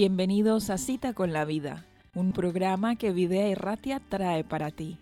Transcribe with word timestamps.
Bienvenidos 0.00 0.70
a 0.70 0.78
Cita 0.78 1.12
con 1.12 1.32
la 1.32 1.44
Vida, 1.44 1.84
un 2.14 2.30
programa 2.30 2.94
que 2.94 3.10
Videa 3.10 3.48
Erratia 3.48 4.00
trae 4.08 4.44
para 4.44 4.70
ti. 4.70 4.96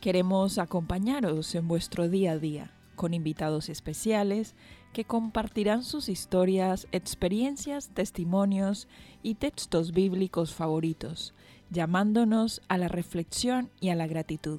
Queremos 0.00 0.58
acompañaros 0.58 1.54
en 1.54 1.68
vuestro 1.68 2.08
día 2.08 2.32
a 2.32 2.38
día 2.38 2.72
con 2.96 3.14
invitados 3.14 3.68
especiales 3.68 4.56
que 4.92 5.04
compartirán 5.04 5.84
sus 5.84 6.08
historias, 6.08 6.88
experiencias, 6.90 7.90
testimonios 7.90 8.88
y 9.22 9.36
textos 9.36 9.92
bíblicos 9.92 10.52
favoritos, 10.52 11.34
llamándonos 11.70 12.62
a 12.66 12.78
la 12.78 12.88
reflexión 12.88 13.70
y 13.78 13.90
a 13.90 13.94
la 13.94 14.08
gratitud. 14.08 14.58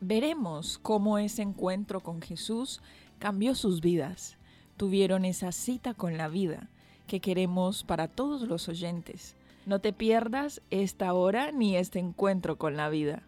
Veremos 0.00 0.78
cómo 0.78 1.18
ese 1.18 1.42
encuentro 1.42 2.00
con 2.00 2.22
Jesús 2.22 2.80
cambió 3.18 3.56
sus 3.56 3.82
vidas. 3.82 4.38
Tuvieron 4.78 5.26
esa 5.26 5.52
cita 5.52 5.92
con 5.92 6.16
la 6.16 6.28
vida 6.28 6.70
que 7.06 7.20
queremos 7.20 7.84
para 7.84 8.08
todos 8.08 8.42
los 8.42 8.68
oyentes. 8.68 9.36
No 9.66 9.78
te 9.78 9.92
pierdas 9.92 10.60
esta 10.70 11.12
hora 11.12 11.52
ni 11.52 11.76
este 11.76 11.98
encuentro 11.98 12.56
con 12.56 12.76
la 12.76 12.88
vida. 12.88 13.22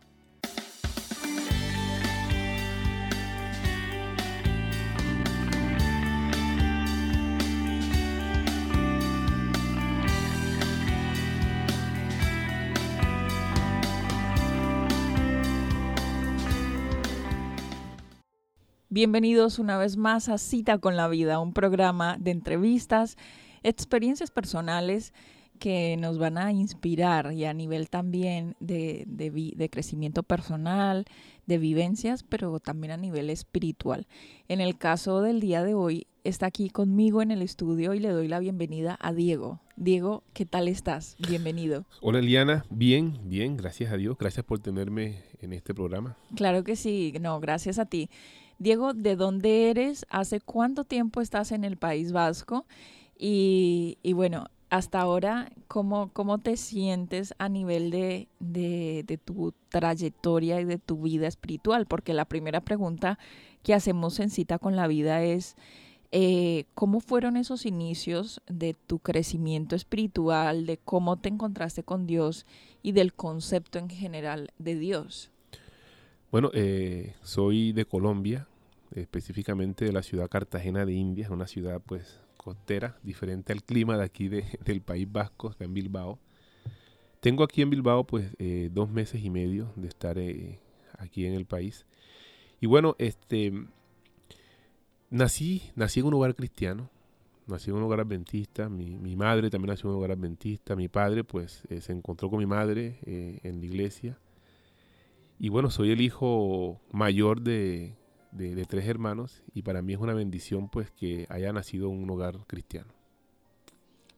Bienvenidos 18.94 19.58
una 19.58 19.76
vez 19.76 19.96
más 19.96 20.28
a 20.28 20.38
Cita 20.38 20.78
con 20.78 20.96
la 20.96 21.08
Vida, 21.08 21.40
un 21.40 21.52
programa 21.52 22.16
de 22.20 22.30
entrevistas, 22.30 23.16
experiencias 23.64 24.30
personales 24.30 25.12
que 25.58 25.96
nos 25.96 26.18
van 26.18 26.36
a 26.38 26.52
inspirar 26.52 27.32
y 27.32 27.44
a 27.44 27.54
nivel 27.54 27.88
también 27.88 28.56
de, 28.60 29.04
de, 29.06 29.70
crecimiento 29.70 30.22
personal, 30.22 31.04
de 31.46 31.58
vivencias, 31.58 32.22
pero 32.22 32.58
también 32.60 32.92
a 32.92 32.96
nivel 32.96 33.30
espiritual. 33.30 34.06
En 34.48 34.60
el 34.60 34.76
caso 34.76 35.22
del 35.22 35.40
día 35.40 35.62
de 35.62 35.74
hoy, 35.74 36.06
está 36.24 36.46
aquí 36.46 36.70
conmigo 36.70 37.22
en 37.22 37.30
el 37.30 37.40
estudio 37.42 37.94
y 37.94 38.00
le 38.00 38.08
doy 38.08 38.28
la 38.28 38.40
bienvenida 38.40 38.98
a 39.00 39.12
Diego. 39.12 39.60
Diego, 39.76 40.24
¿qué 40.32 40.44
tal 40.44 40.68
estás? 40.68 41.16
Bienvenido. 41.28 41.84
Hola 42.02 42.18
Eliana, 42.18 42.64
bien, 42.70 43.18
bien, 43.24 43.56
gracias 43.56 43.92
a 43.92 43.96
Dios, 43.96 44.16
gracias 44.18 44.44
por 44.44 44.58
tenerme 44.58 45.22
en 45.40 45.52
este 45.52 45.74
programa. 45.74 46.16
Claro 46.34 46.64
que 46.64 46.76
sí, 46.76 47.14
no, 47.20 47.38
gracias 47.40 47.78
a 47.78 47.86
ti. 47.86 48.10
Diego, 48.58 48.94
¿de 48.94 49.16
dónde 49.16 49.70
eres? 49.70 50.06
¿Hace 50.10 50.40
cuánto 50.40 50.84
tiempo 50.84 51.20
estás 51.20 51.52
en 51.52 51.64
el 51.64 51.76
País 51.76 52.12
Vasco? 52.12 52.66
Y, 53.16 53.96
bueno, 54.14 54.46
hasta 54.70 55.00
ahora, 55.00 55.52
¿cómo, 55.68 56.10
¿cómo, 56.12 56.38
te 56.38 56.56
sientes 56.56 57.34
a 57.38 57.48
nivel 57.48 57.90
de, 57.90 58.28
de, 58.40 59.18
tu 59.24 59.54
trayectoria 59.68 60.60
y 60.60 60.64
de 60.64 60.78
tu 60.78 61.02
vida 61.02 61.26
espiritual? 61.26 61.86
Porque 61.86 62.12
la 62.12 62.24
primera 62.24 62.60
pregunta 62.60 63.18
que 63.62 63.74
hacemos 63.74 64.18
en 64.20 64.30
cita 64.30 64.58
con 64.58 64.76
la 64.76 64.86
vida 64.86 65.22
es, 65.22 65.56
eh, 66.16 66.66
¿cómo 66.74 67.00
fueron 67.00 67.36
esos 67.36 67.66
inicios 67.66 68.40
de 68.46 68.74
tu 68.74 68.98
crecimiento 68.98 69.74
espiritual, 69.74 70.66
de 70.66 70.78
cómo 70.78 71.18
te 71.18 71.28
encontraste 71.28 71.82
con 71.82 72.06
Dios 72.06 72.46
y 72.82 72.92
del 72.92 73.14
concepto 73.14 73.78
en 73.78 73.88
general 73.88 74.52
de 74.58 74.76
Dios? 74.76 75.30
Bueno, 76.30 76.50
eh, 76.52 77.14
soy 77.22 77.72
de 77.72 77.84
Colombia, 77.84 78.48
específicamente 78.92 79.84
de 79.84 79.92
la 79.92 80.02
ciudad 80.02 80.28
Cartagena 80.28 80.84
de 80.84 80.92
Indias, 80.92 81.30
una 81.30 81.46
ciudad 81.46 81.80
pues 81.84 82.20
costera, 82.44 82.98
diferente 83.02 83.52
al 83.52 83.62
clima 83.62 83.96
de 83.96 84.04
aquí 84.04 84.28
del 84.64 84.80
País 84.82 85.10
Vasco, 85.10 85.48
acá 85.48 85.64
en 85.64 85.74
Bilbao. 85.74 86.18
Tengo 87.20 87.42
aquí 87.42 87.62
en 87.62 87.70
Bilbao 87.70 88.04
pues 88.04 88.30
eh, 88.38 88.68
dos 88.72 88.90
meses 88.90 89.24
y 89.24 89.30
medio 89.30 89.72
de 89.76 89.88
estar 89.88 90.18
eh, 90.18 90.60
aquí 90.98 91.26
en 91.26 91.34
el 91.34 91.46
país. 91.46 91.86
Y 92.60 92.66
bueno, 92.66 92.94
este 92.98 93.52
nací, 95.10 95.62
nací 95.74 96.00
en 96.00 96.06
un 96.06 96.14
hogar 96.14 96.34
cristiano, 96.34 96.90
nací 97.46 97.70
en 97.70 97.76
un 97.76 97.82
hogar 97.82 98.00
adventista, 98.00 98.68
mi, 98.68 98.98
mi 98.98 99.16
madre 99.16 99.50
también 99.50 99.70
nació 99.70 99.88
en 99.88 99.92
un 99.92 99.98
hogar 99.98 100.12
adventista, 100.12 100.76
mi 100.76 100.88
padre 100.88 101.24
pues 101.24 101.62
se 101.80 101.92
encontró 101.92 102.30
con 102.30 102.38
mi 102.38 102.46
madre 102.46 102.98
en 103.04 103.60
la 103.60 103.66
iglesia 103.66 104.18
y 105.38 105.48
bueno, 105.48 105.70
soy 105.70 105.90
el 105.90 106.00
hijo 106.00 106.80
mayor 106.92 107.40
de, 107.42 107.96
tres 108.68 108.86
hermanos 108.86 109.42
y 109.54 109.62
para 109.62 109.82
mí 109.82 109.92
es 109.92 109.98
una 109.98 110.14
bendición 110.14 110.68
pues 110.68 110.90
que 110.90 111.26
haya 111.28 111.52
nacido 111.52 111.90
en 111.90 112.02
un 112.02 112.10
hogar 112.10 112.38
cristiano. 112.46 112.88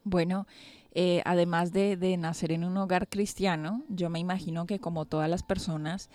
Bueno, 0.04 0.46
eh, 0.92 1.20
además 1.24 1.72
de, 1.72 2.16
nacer 2.16 2.52
en 2.52 2.64
un 2.64 2.76
hogar 2.76 3.08
cristiano, 3.08 3.82
yo 3.88 4.08
me 4.08 4.18
imagino 4.18 4.66
que 4.66 4.78
como 4.78 5.04
todas 5.04 5.28
las 5.28 5.42
personas, 5.42 6.10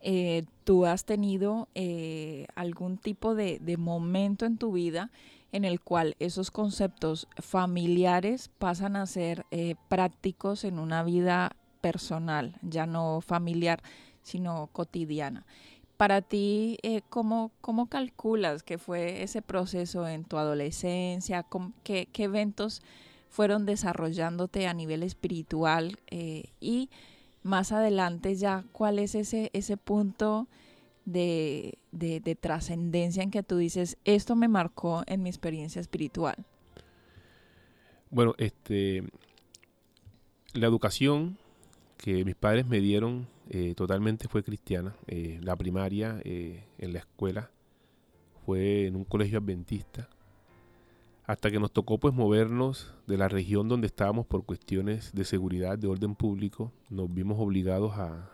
eh, 0.00 0.44
tú 0.64 0.86
has 0.86 1.04
tenido 1.04 1.68
eh, 1.74 2.46
algún 2.54 2.98
tipo 2.98 3.34
de, 3.34 3.58
de, 3.60 3.76
momento 3.76 4.46
en 4.46 4.56
tu 4.56 4.72
vida 4.72 5.10
en 5.52 5.64
el 5.64 5.80
cual 5.80 6.16
esos 6.18 6.50
conceptos 6.50 7.28
familiares 7.36 8.50
pasan 8.58 8.96
a 8.96 9.06
ser 9.06 9.46
prácticos 9.88 10.64
en 10.64 10.78
una 10.78 11.02
vida 11.02 11.54
personal, 11.80 12.56
ya 12.62 12.84
no 12.86 13.20
familiar, 13.20 13.80
sino 14.22 14.68
cotidiana. 14.72 15.46
Para 15.96 16.20
ti, 16.20 16.78
eh, 16.82 17.00
¿cómo, 17.08 17.50
calculas 17.88 18.62
que 18.62 18.76
fue 18.76 19.22
ese 19.22 19.40
proceso 19.40 20.06
en 20.06 20.24
tu 20.24 20.36
adolescencia? 20.36 21.46
Qué, 21.84 22.08
eventos 22.18 22.82
fueron 23.30 23.64
desarrollándote 23.64 24.66
a 24.66 24.74
nivel 24.74 25.02
espiritual? 25.02 25.98
Eh, 26.08 26.50
y 26.60 26.90
más 27.42 27.72
adelante 27.72 28.34
ya, 28.34 28.64
¿cuál 28.72 28.98
es 28.98 29.14
ese, 29.14 29.50
ese 29.54 29.76
punto 29.76 30.48
de, 31.06 31.78
de 31.92 32.36
trascendencia 32.38 33.22
en 33.22 33.30
que 33.30 33.42
tú 33.42 33.56
dices, 33.56 33.96
esto 34.04 34.36
me 34.36 34.48
marcó 34.48 35.02
en 35.06 35.22
mi 35.22 35.30
experiencia 35.30 35.80
espiritual? 35.80 36.44
Bueno, 38.10 38.34
este, 38.38 39.02
la 40.52 40.66
educación 40.66 41.38
que 41.96 42.24
mis 42.24 42.34
padres 42.34 42.66
me 42.66 42.80
dieron 42.80 43.26
eh, 43.48 43.74
totalmente 43.74 44.28
fue 44.28 44.42
cristiana. 44.42 44.96
Eh, 45.06 45.38
la 45.42 45.56
primaria 45.56 46.20
eh, 46.24 46.64
en 46.78 46.92
la 46.92 47.00
escuela 47.00 47.50
fue 48.44 48.86
en 48.86 48.96
un 48.96 49.04
colegio 49.04 49.38
adventista. 49.38 50.08
Hasta 51.24 51.50
que 51.50 51.58
nos 51.58 51.72
tocó 51.72 51.98
pues 51.98 52.14
movernos 52.14 52.94
de 53.06 53.16
la 53.16 53.28
región 53.28 53.68
donde 53.68 53.88
estábamos 53.88 54.26
por 54.26 54.44
cuestiones 54.44 55.12
de 55.12 55.24
seguridad, 55.24 55.78
de 55.78 55.88
orden 55.88 56.14
público. 56.14 56.72
Nos 56.88 57.12
vimos 57.12 57.38
obligados 57.40 57.92
a, 57.96 58.30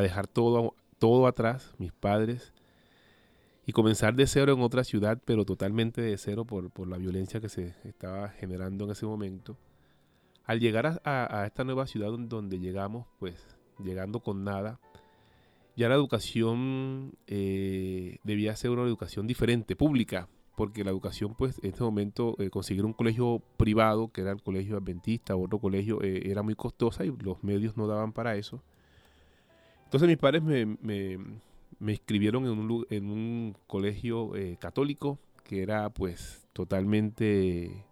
dejar 0.00 0.26
todo, 0.26 0.74
todo 0.98 1.26
atrás, 1.26 1.74
mis 1.78 1.92
padres, 1.92 2.54
y 3.66 3.72
comenzar 3.72 4.14
de 4.14 4.26
cero 4.26 4.54
en 4.54 4.60
otra 4.62 4.84
ciudad, 4.84 5.20
pero 5.24 5.44
totalmente 5.44 6.00
de 6.00 6.16
cero 6.16 6.46
por, 6.46 6.70
por 6.70 6.88
la 6.88 6.96
violencia 6.96 7.40
que 7.40 7.50
se 7.50 7.74
estaba 7.84 8.30
generando 8.30 8.84
en 8.84 8.92
ese 8.92 9.04
momento. 9.04 9.58
Al 10.44 10.60
llegar 10.60 10.86
a, 10.86 11.00
a 11.04 11.46
esta 11.46 11.64
nueva 11.64 11.86
ciudad 11.86 12.10
donde 12.10 12.58
llegamos, 12.58 13.06
pues 13.18 13.59
llegando 13.84 14.20
con 14.20 14.44
nada, 14.44 14.78
ya 15.76 15.88
la 15.88 15.94
educación 15.94 17.12
eh, 17.26 18.18
debía 18.24 18.54
ser 18.56 18.70
una 18.70 18.82
educación 18.82 19.26
diferente, 19.26 19.76
pública, 19.76 20.28
porque 20.56 20.84
la 20.84 20.90
educación, 20.90 21.34
pues, 21.34 21.58
en 21.62 21.70
este 21.70 21.82
momento, 21.82 22.36
eh, 22.38 22.50
conseguir 22.50 22.84
un 22.84 22.92
colegio 22.92 23.42
privado, 23.56 24.12
que 24.12 24.20
era 24.20 24.32
el 24.32 24.42
colegio 24.42 24.76
adventista, 24.76 25.36
otro 25.36 25.58
colegio, 25.58 26.02
eh, 26.02 26.30
era 26.30 26.42
muy 26.42 26.54
costosa 26.54 27.04
y 27.04 27.12
los 27.22 27.42
medios 27.42 27.76
no 27.76 27.86
daban 27.86 28.12
para 28.12 28.36
eso. 28.36 28.62
Entonces 29.84 30.08
mis 30.08 30.18
padres 30.18 30.42
me, 30.42 30.66
me, 30.66 31.18
me 31.78 31.92
inscribieron 31.92 32.44
en 32.44 32.58
un, 32.58 32.86
en 32.90 33.10
un 33.10 33.56
colegio 33.66 34.32
católico, 34.58 35.18
que 35.44 35.62
era, 35.62 35.88
pues, 35.88 36.46
totalmente 36.52 37.86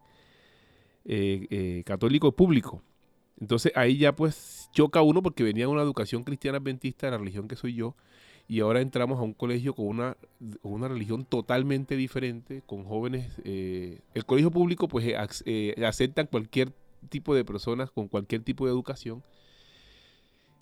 católico 1.85 2.33
público. 2.33 2.83
Entonces 3.41 3.73
ahí 3.75 3.99
ya 3.99 4.15
pues 4.15 4.58
choca 4.73 5.03
uno 5.03 5.23
porque 5.23 5.43
venía 5.43 5.65
de 5.65 5.73
una 5.73 5.83
educación 5.83 6.25
cristiana 6.25 6.59
adventista 6.59 7.07
de 7.07 7.13
la 7.13 7.19
religión 7.19 7.49
que 7.49 7.57
soy 7.57 7.75
yo 7.75 7.95
y 8.49 8.61
ahora 8.61 8.81
entramos 8.81 9.19
a 9.19 9.23
un 9.23 9.35
colegio 9.35 9.75
con 9.75 9.87
una, 9.87 10.17
una 10.63 10.89
religión 10.89 11.27
totalmente 11.27 11.97
diferente, 11.97 12.63
con 12.65 12.85
jóvenes. 12.85 13.31
Eh, 13.45 14.01
el 14.15 14.25
colegio 14.25 14.51
público 14.51 14.89
pues 14.89 15.05
eh, 15.05 15.17
eh, 15.45 15.85
acepta 15.85 16.25
cualquier 16.25 16.73
tipo 17.11 17.35
de 17.35 17.45
personas 17.45 17.91
con 17.91 18.09
cualquier 18.09 18.43
tipo 18.43 18.65
de 18.65 18.73
educación. 18.73 19.23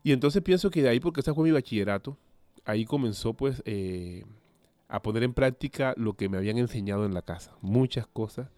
Y 0.03 0.11
entonces 0.11 0.43
pienso 0.43 0.69
que 0.69 0.83
de 0.83 0.89
ahí, 0.89 0.99
porque 0.99 1.21
ese 1.21 1.33
fue 1.33 1.45
mi 1.45 1.53
bachillerato, 1.53 2.19
ahí 2.65 2.85
comenzó 2.85 3.35
pues 3.35 3.63
a 4.89 5.03
poner 5.03 5.23
en 5.23 5.33
práctica 5.33 5.95
lo 5.97 6.15
que 6.15 6.29
me 6.29 6.39
habían 6.39 6.59
enseñado 6.59 7.07
en 7.07 7.15
la 7.15 7.23
casa, 7.23 7.57
muchas 7.61 8.09
cosas 8.09 8.49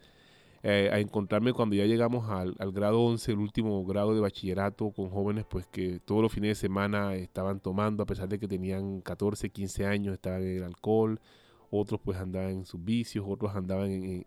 eh, 0.62 0.90
a 0.92 0.98
encontrarme 0.98 1.52
cuando 1.52 1.76
ya 1.76 1.84
llegamos 1.84 2.28
al, 2.30 2.54
grado 2.72 3.00
11, 3.02 3.32
el 3.32 3.38
último 3.38 3.84
grado 3.84 4.14
de 4.14 4.20
bachillerato, 4.20 4.90
con 4.90 5.10
jóvenes 5.10 5.44
pues 5.48 5.66
que 5.66 6.00
todos 6.00 6.22
los 6.22 6.32
fines 6.32 6.50
de 6.50 6.54
semana 6.56 7.14
estaban 7.14 7.60
tomando, 7.60 8.02
a 8.02 8.06
pesar 8.06 8.28
de 8.28 8.38
que 8.38 8.48
tenían 8.48 9.00
14, 9.00 9.50
15 9.50 9.86
años, 9.86 10.14
estaban 10.14 10.42
en 10.42 10.56
el 10.58 10.64
alcohol, 10.64 11.20
otros 11.70 12.00
pues 12.02 12.18
andaban 12.18 12.50
en 12.50 12.64
sus 12.64 12.84
vicios, 12.84 13.24
otros 13.28 13.54
andaban 13.54 13.90
en, 13.90 14.24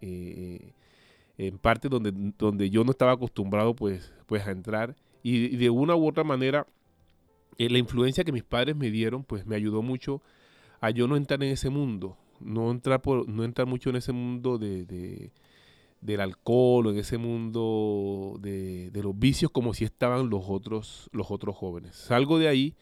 en 1.37 1.57
parte 1.57 1.89
donde, 1.89 2.11
donde 2.37 2.69
yo 2.69 2.83
no 2.83 2.91
estaba 2.91 3.13
acostumbrado 3.13 3.75
pues, 3.75 4.13
pues 4.27 4.45
a 4.45 4.51
entrar. 4.51 4.95
Y, 5.23 5.55
de 5.57 5.69
una 5.69 5.95
u 5.95 6.07
otra 6.07 6.23
manera, 6.23 6.67
eh, 7.57 7.69
la 7.69 7.77
influencia 7.77 8.23
que 8.23 8.31
mis 8.31 8.43
padres 8.43 8.75
me 8.75 8.91
dieron 8.91 9.23
pues 9.23 9.45
me 9.45 9.55
ayudó 9.55 9.81
mucho 9.81 10.21
a 10.79 10.91
yo 10.91 11.07
no 11.07 11.15
entrar 11.15 11.41
en 11.43 11.49
ese 11.51 11.69
mundo, 11.69 12.17
no 12.39 12.71
entrar, 12.71 13.01
por, 13.01 13.27
no 13.27 13.43
entrar 13.43 13.67
mucho 13.67 13.89
en 13.89 13.95
ese 13.97 14.11
mundo 14.11 14.57
de, 14.57 15.31
del 16.01 16.19
alcohol 16.19 16.87
o 16.87 16.91
en 16.91 16.97
ese 16.97 17.17
mundo 17.17 18.37
de, 18.39 18.89
de, 18.91 19.03
los 19.03 19.17
vicios 19.17 19.51
como 19.51 19.73
si 19.73 19.85
estaban 19.85 20.29
los 20.29 20.45
otros, 20.47 21.09
los 21.13 21.31
otros 21.31 21.55
jóvenes. 21.55 21.95
Salgo 21.95 22.39
de 22.39 22.47
ahí 22.47 22.75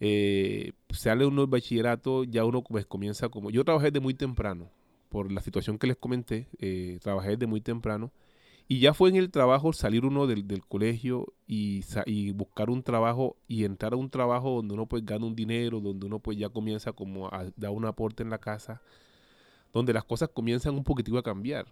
eh, 0.00 0.72
sale 0.90 1.26
uno 1.26 1.42
del 1.42 1.50
bachillerato, 1.50 2.24
ya 2.24 2.44
uno 2.44 2.62
pues, 2.62 2.86
comienza 2.86 3.28
como... 3.28 3.50
Yo 3.50 3.64
trabajé 3.64 3.86
desde 3.86 4.00
muy 4.00 4.14
temprano, 4.14 4.70
por 5.08 5.32
la 5.32 5.40
situación 5.40 5.78
que 5.78 5.86
les 5.86 5.96
comenté, 5.96 6.48
eh, 6.58 6.98
trabajé 7.02 7.30
desde 7.30 7.46
muy 7.46 7.60
temprano. 7.60 8.12
Y 8.70 8.80
ya 8.80 8.92
fue 8.92 9.08
en 9.08 9.16
el 9.16 9.30
trabajo 9.30 9.72
salir 9.72 10.04
uno 10.04 10.26
del, 10.26 10.44
colegio 10.68 11.32
y, 11.46 11.82
y, 12.04 12.32
buscar 12.32 12.68
un 12.68 12.82
trabajo 12.82 13.36
y 13.48 13.64
entrar 13.64 13.94
a 13.94 13.96
un 13.96 14.10
trabajo 14.10 14.56
donde 14.56 14.74
uno 14.74 14.84
pues 14.86 15.06
gana 15.06 15.24
un 15.24 15.34
dinero, 15.34 15.80
donde 15.80 16.04
uno 16.04 16.18
pues 16.18 16.36
ya 16.36 16.50
comienza 16.50 16.92
como 16.92 17.28
a 17.28 17.46
dar 17.56 17.70
un 17.70 17.86
aporte 17.86 18.22
en 18.22 18.28
la 18.28 18.38
casa, 18.38 18.82
donde 19.72 19.94
las 19.94 20.04
cosas 20.04 20.28
comienzan 20.28 20.74
un 20.74 20.84
poquitico 20.84 21.16
a 21.16 21.22
cambiar. 21.22 21.66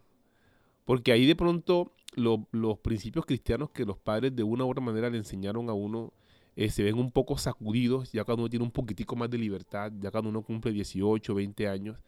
Porque 0.87 1.13
ahí 1.13 1.27
de 1.27 1.37
pronto 1.37 1.93
los 2.15 2.79
principios 2.79 3.27
cristianos 3.27 3.71
que 3.71 3.85
los 3.85 3.99
padres 3.99 4.35
de 4.35 4.43
una 4.43 4.65
u 4.65 4.71
otra 4.71 4.83
manera 4.83 5.11
le 5.11 5.19
enseñaron 5.19 5.69
a 5.69 5.75
uno 5.75 6.15
eh, 6.57 6.71
se 6.71 6.83
ven 6.83 6.99
un 6.99 7.11
poco 7.11 7.37
sacudidos 7.37 8.13
ya 8.13 8.25
cuando 8.25 8.45
uno 8.45 8.51
tiene 8.51 8.65
un 8.65 8.71
poquitico 8.71 9.15
más 9.15 9.29
de 9.29 9.37
libertad, 9.37 9.93
ya 10.01 10.11
cuando 10.11 10.31
uno 10.31 10.41
cumple 10.41 10.73
18, 10.73 11.35
20 11.35 11.69
años. 11.69 11.99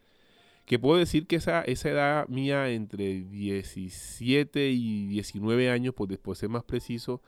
Que 0.65 0.79
puedo 0.79 0.97
decir 0.97 1.27
que 1.27 1.35
esa, 1.35 1.61
esa 1.61 1.89
edad 1.89 2.27
mía 2.27 2.69
entre 2.69 3.21
17 3.21 4.69
y 4.71 5.07
19 5.07 5.69
años, 5.69 5.93
pues 5.95 6.09
después 6.09 6.37
de 6.37 6.41
ser 6.41 6.49
más 6.49 6.63
preciso, 6.63 7.21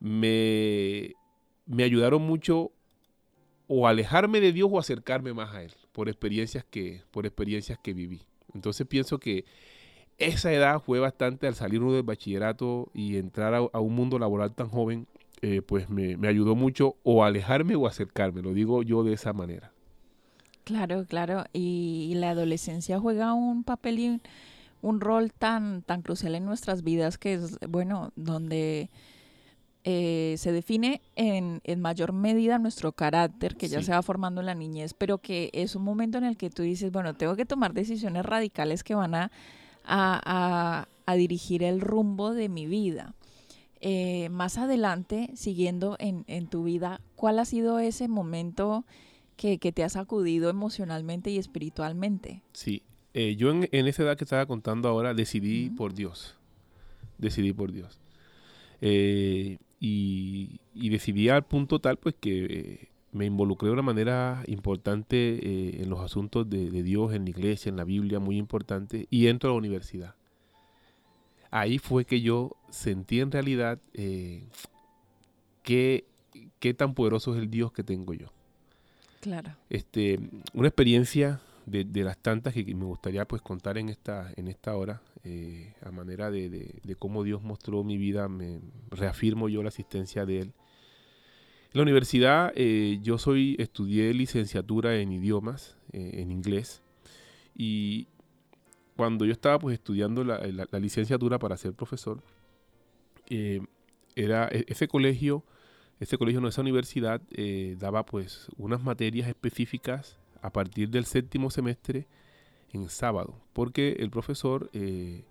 me, 0.00 1.14
me 1.66 1.84
ayudaron 1.84 2.22
mucho 2.22 2.72
o 3.66 3.86
alejarme 3.86 4.40
de 4.40 4.52
Dios 4.52 4.68
o 4.72 4.78
acercarme 4.78 5.34
más 5.34 5.54
a 5.54 5.62
Él 5.62 5.72
por 5.92 6.08
experiencias 6.08 6.64
que, 6.64 7.02
por 7.10 7.26
experiencias 7.26 7.78
que 7.82 7.92
viví. 7.92 8.22
Entonces 8.54 8.86
pienso 8.86 9.18
que 9.18 9.44
esa 10.18 10.52
edad 10.52 10.80
fue 10.80 10.98
bastante 10.98 11.46
al 11.46 11.54
salir 11.54 11.82
uno 11.82 11.92
del 11.92 12.02
bachillerato 12.02 12.88
y 12.94 13.16
entrar 13.16 13.54
a 13.54 13.80
un 13.80 13.94
mundo 13.94 14.18
laboral 14.18 14.54
tan 14.54 14.68
joven, 14.68 15.06
eh, 15.42 15.60
pues 15.62 15.90
me, 15.90 16.16
ayudó 16.26 16.54
mucho 16.54 16.96
o 17.02 17.24
alejarme 17.24 17.76
o 17.76 17.86
acercarme, 17.86 18.42
lo 18.42 18.54
digo 18.54 18.82
yo 18.82 19.04
de 19.04 19.12
esa 19.12 19.32
manera. 19.32 19.72
Claro, 20.64 21.04
claro, 21.06 21.44
y, 21.52 22.12
la 22.16 22.30
adolescencia 22.30 22.98
juega 22.98 23.34
un 23.34 23.62
papel 23.62 23.98
y 23.98 24.20
un 24.82 25.00
rol 25.00 25.32
tan, 25.32 25.82
tan 25.82 26.02
crucial 26.02 26.34
en 26.34 26.44
nuestras 26.44 26.82
vidas 26.82 27.18
que 27.18 27.34
es, 27.34 27.58
bueno, 27.68 28.12
donde 28.16 28.90
eh, 29.84 30.34
se 30.38 30.50
define 30.50 31.02
en, 31.14 31.60
mayor 31.80 32.12
medida 32.12 32.58
nuestro 32.58 32.90
carácter, 32.90 33.56
que 33.56 33.68
ya 33.68 33.82
se 33.82 33.92
va 33.92 34.02
formando 34.02 34.40
en 34.40 34.46
la 34.46 34.54
niñez, 34.56 34.94
pero 34.94 35.18
que 35.18 35.50
es 35.52 35.76
un 35.76 35.84
momento 35.84 36.18
en 36.18 36.24
el 36.24 36.36
que 36.36 36.50
tú 36.50 36.62
dices, 36.62 36.90
bueno, 36.90 37.14
tengo 37.14 37.36
que 37.36 37.44
tomar 37.44 37.72
decisiones 37.72 38.26
radicales 38.26 38.82
que 38.82 38.96
van 38.96 39.14
a, 39.14 39.30
a, 39.86 40.88
a 41.06 41.14
dirigir 41.14 41.62
el 41.62 41.80
rumbo 41.80 42.34
de 42.34 42.48
mi 42.48 42.66
vida. 42.66 43.14
Eh, 43.80 44.28
más 44.30 44.58
adelante, 44.58 45.30
siguiendo 45.34 45.96
en, 45.98 46.48
tu 46.48 46.64
vida, 46.64 47.00
¿cuál 47.14 47.38
ha 47.38 47.44
sido 47.44 47.78
ese 47.78 48.08
momento 48.08 48.84
que, 49.36 49.58
te 49.58 49.84
ha 49.84 49.88
sacudido 49.88 50.50
emocionalmente 50.50 51.30
y 51.30 51.38
espiritualmente? 51.38 52.42
Sí, 52.52 52.82
eh, 53.14 53.36
yo 53.36 53.50
en, 53.50 53.68
esa 53.70 54.02
edad 54.02 54.16
que 54.16 54.24
estaba 54.24 54.46
contando 54.46 54.88
ahora 54.88 55.14
decidí 55.14 55.70
por 55.70 55.94
Dios, 55.94 56.36
decidí 57.18 57.52
por 57.52 57.70
Dios. 57.70 58.00
Eh, 58.80 59.58
y, 59.78 60.58
decidí 60.74 61.28
al 61.28 61.44
punto 61.44 61.78
tal 61.78 61.98
pues 61.98 62.14
que 62.18 62.88
me 63.12 63.26
involucré 63.26 63.68
de 63.68 63.72
una 63.72 63.82
manera 63.82 64.42
importante 64.46 65.80
en 65.82 65.88
los 65.88 66.00
asuntos 66.00 66.48
de, 66.48 66.70
de 66.70 66.82
Dios, 66.82 67.14
en 67.14 67.24
la 67.24 67.30
iglesia, 67.30 67.70
en 67.70 67.76
la 67.76 67.84
Biblia, 67.84 68.18
muy 68.18 68.36
importante, 68.36 69.06
y 69.10 69.28
entro 69.28 69.50
a 69.50 69.52
la 69.52 69.58
universidad 69.58 70.14
ahí 71.50 71.78
fue 71.78 72.04
que 72.04 72.20
yo 72.20 72.56
sentí 72.70 73.20
en 73.20 73.30
realidad 73.30 73.78
eh, 73.94 74.44
qué, 75.62 76.04
tan 76.76 76.94
poderoso 76.94 77.34
es 77.34 77.42
el 77.42 77.50
Dios 77.50 77.72
que 77.72 77.82
tengo 77.82 78.12
yo. 78.12 78.26
Claro. 79.20 79.52
Este, 79.70 80.20
una 80.52 80.68
experiencia 80.68 81.40
de, 81.64 81.84
las 82.04 82.18
tantas 82.18 82.54
que 82.54 82.64
me 82.74 82.84
gustaría 82.84 83.24
pues 83.26 83.42
contar 83.42 83.78
en 83.78 83.88
esta, 83.88 84.32
en 84.36 84.48
esta 84.48 84.76
hora, 84.76 85.00
eh, 85.24 85.72
a 85.82 85.90
manera 85.90 86.30
de, 86.30 86.80
cómo 86.98 87.24
Dios 87.24 87.42
mostró 87.42 87.82
mi 87.82 87.96
vida, 87.96 88.28
me 88.28 88.60
reafirmo 88.90 89.48
yo 89.48 89.62
la 89.62 89.68
asistencia 89.68 90.26
de 90.26 90.40
Él. 90.40 90.52
La 91.76 91.82
universidad 91.82 92.52
eh, 92.56 92.98
yo 93.02 93.18
soy, 93.18 93.54
estudié 93.58 94.14
licenciatura 94.14 94.96
en 94.96 95.12
idiomas, 95.12 95.76
en 95.92 96.30
inglés, 96.32 96.82
y, 97.54 98.08
cuando 98.96 99.26
yo 99.26 99.32
estaba 99.32 99.58
pues 99.58 99.74
estudiando 99.74 100.24
la, 100.24 100.40
licenciatura 100.80 101.38
para 101.38 101.56
ser 101.56 101.74
profesor, 101.74 102.22
eh, 103.28 103.60
era 104.16 104.48
e, 104.50 104.64
ese 104.68 104.88
colegio, 104.88 105.44
ese 106.00 106.16
colegio, 106.18 106.40
no 106.40 106.48
esa 106.48 106.62
universidad, 106.62 107.20
eh, 107.30 107.76
daba 107.78 108.06
pues 108.06 108.48
unas 108.56 108.82
materias 108.82 109.28
específicas 109.28 110.18
a 110.40 110.50
partir 110.50 110.88
del 110.88 111.04
séptimo 111.04 111.50
semestre 111.50 112.06
en 112.72 112.88
sábado, 112.88 113.38
porque 113.52 113.96
el 113.98 114.10
profesor 114.10 114.70
eh, 114.72 115.24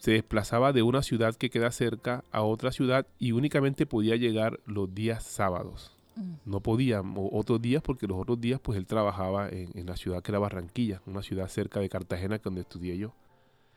se 0.00 0.12
desplazaba 0.12 0.72
de 0.72 0.82
una 0.82 1.02
ciudad 1.02 1.34
que 1.34 1.50
queda 1.50 1.70
cerca 1.70 2.24
a 2.30 2.42
otra 2.42 2.72
ciudad 2.72 3.06
y 3.18 3.32
únicamente 3.32 3.86
podía 3.86 4.16
llegar 4.16 4.60
los 4.66 4.94
días 4.94 5.24
sábados. 5.24 5.96
Mm. 6.16 6.34
No 6.44 6.60
podía 6.60 7.02
otros 7.32 7.60
días 7.60 7.82
porque 7.82 8.06
los 8.06 8.18
otros 8.18 8.40
días 8.40 8.60
pues 8.60 8.78
él 8.78 8.86
trabajaba 8.86 9.48
en, 9.48 9.86
la 9.86 9.96
ciudad 9.96 10.22
que 10.22 10.32
era 10.32 10.38
Barranquilla, 10.38 11.02
una 11.06 11.22
ciudad 11.22 11.48
cerca 11.48 11.80
de 11.80 11.88
Cartagena 11.88 12.38
donde 12.38 12.62
estudié 12.62 12.96
yo. 12.98 13.14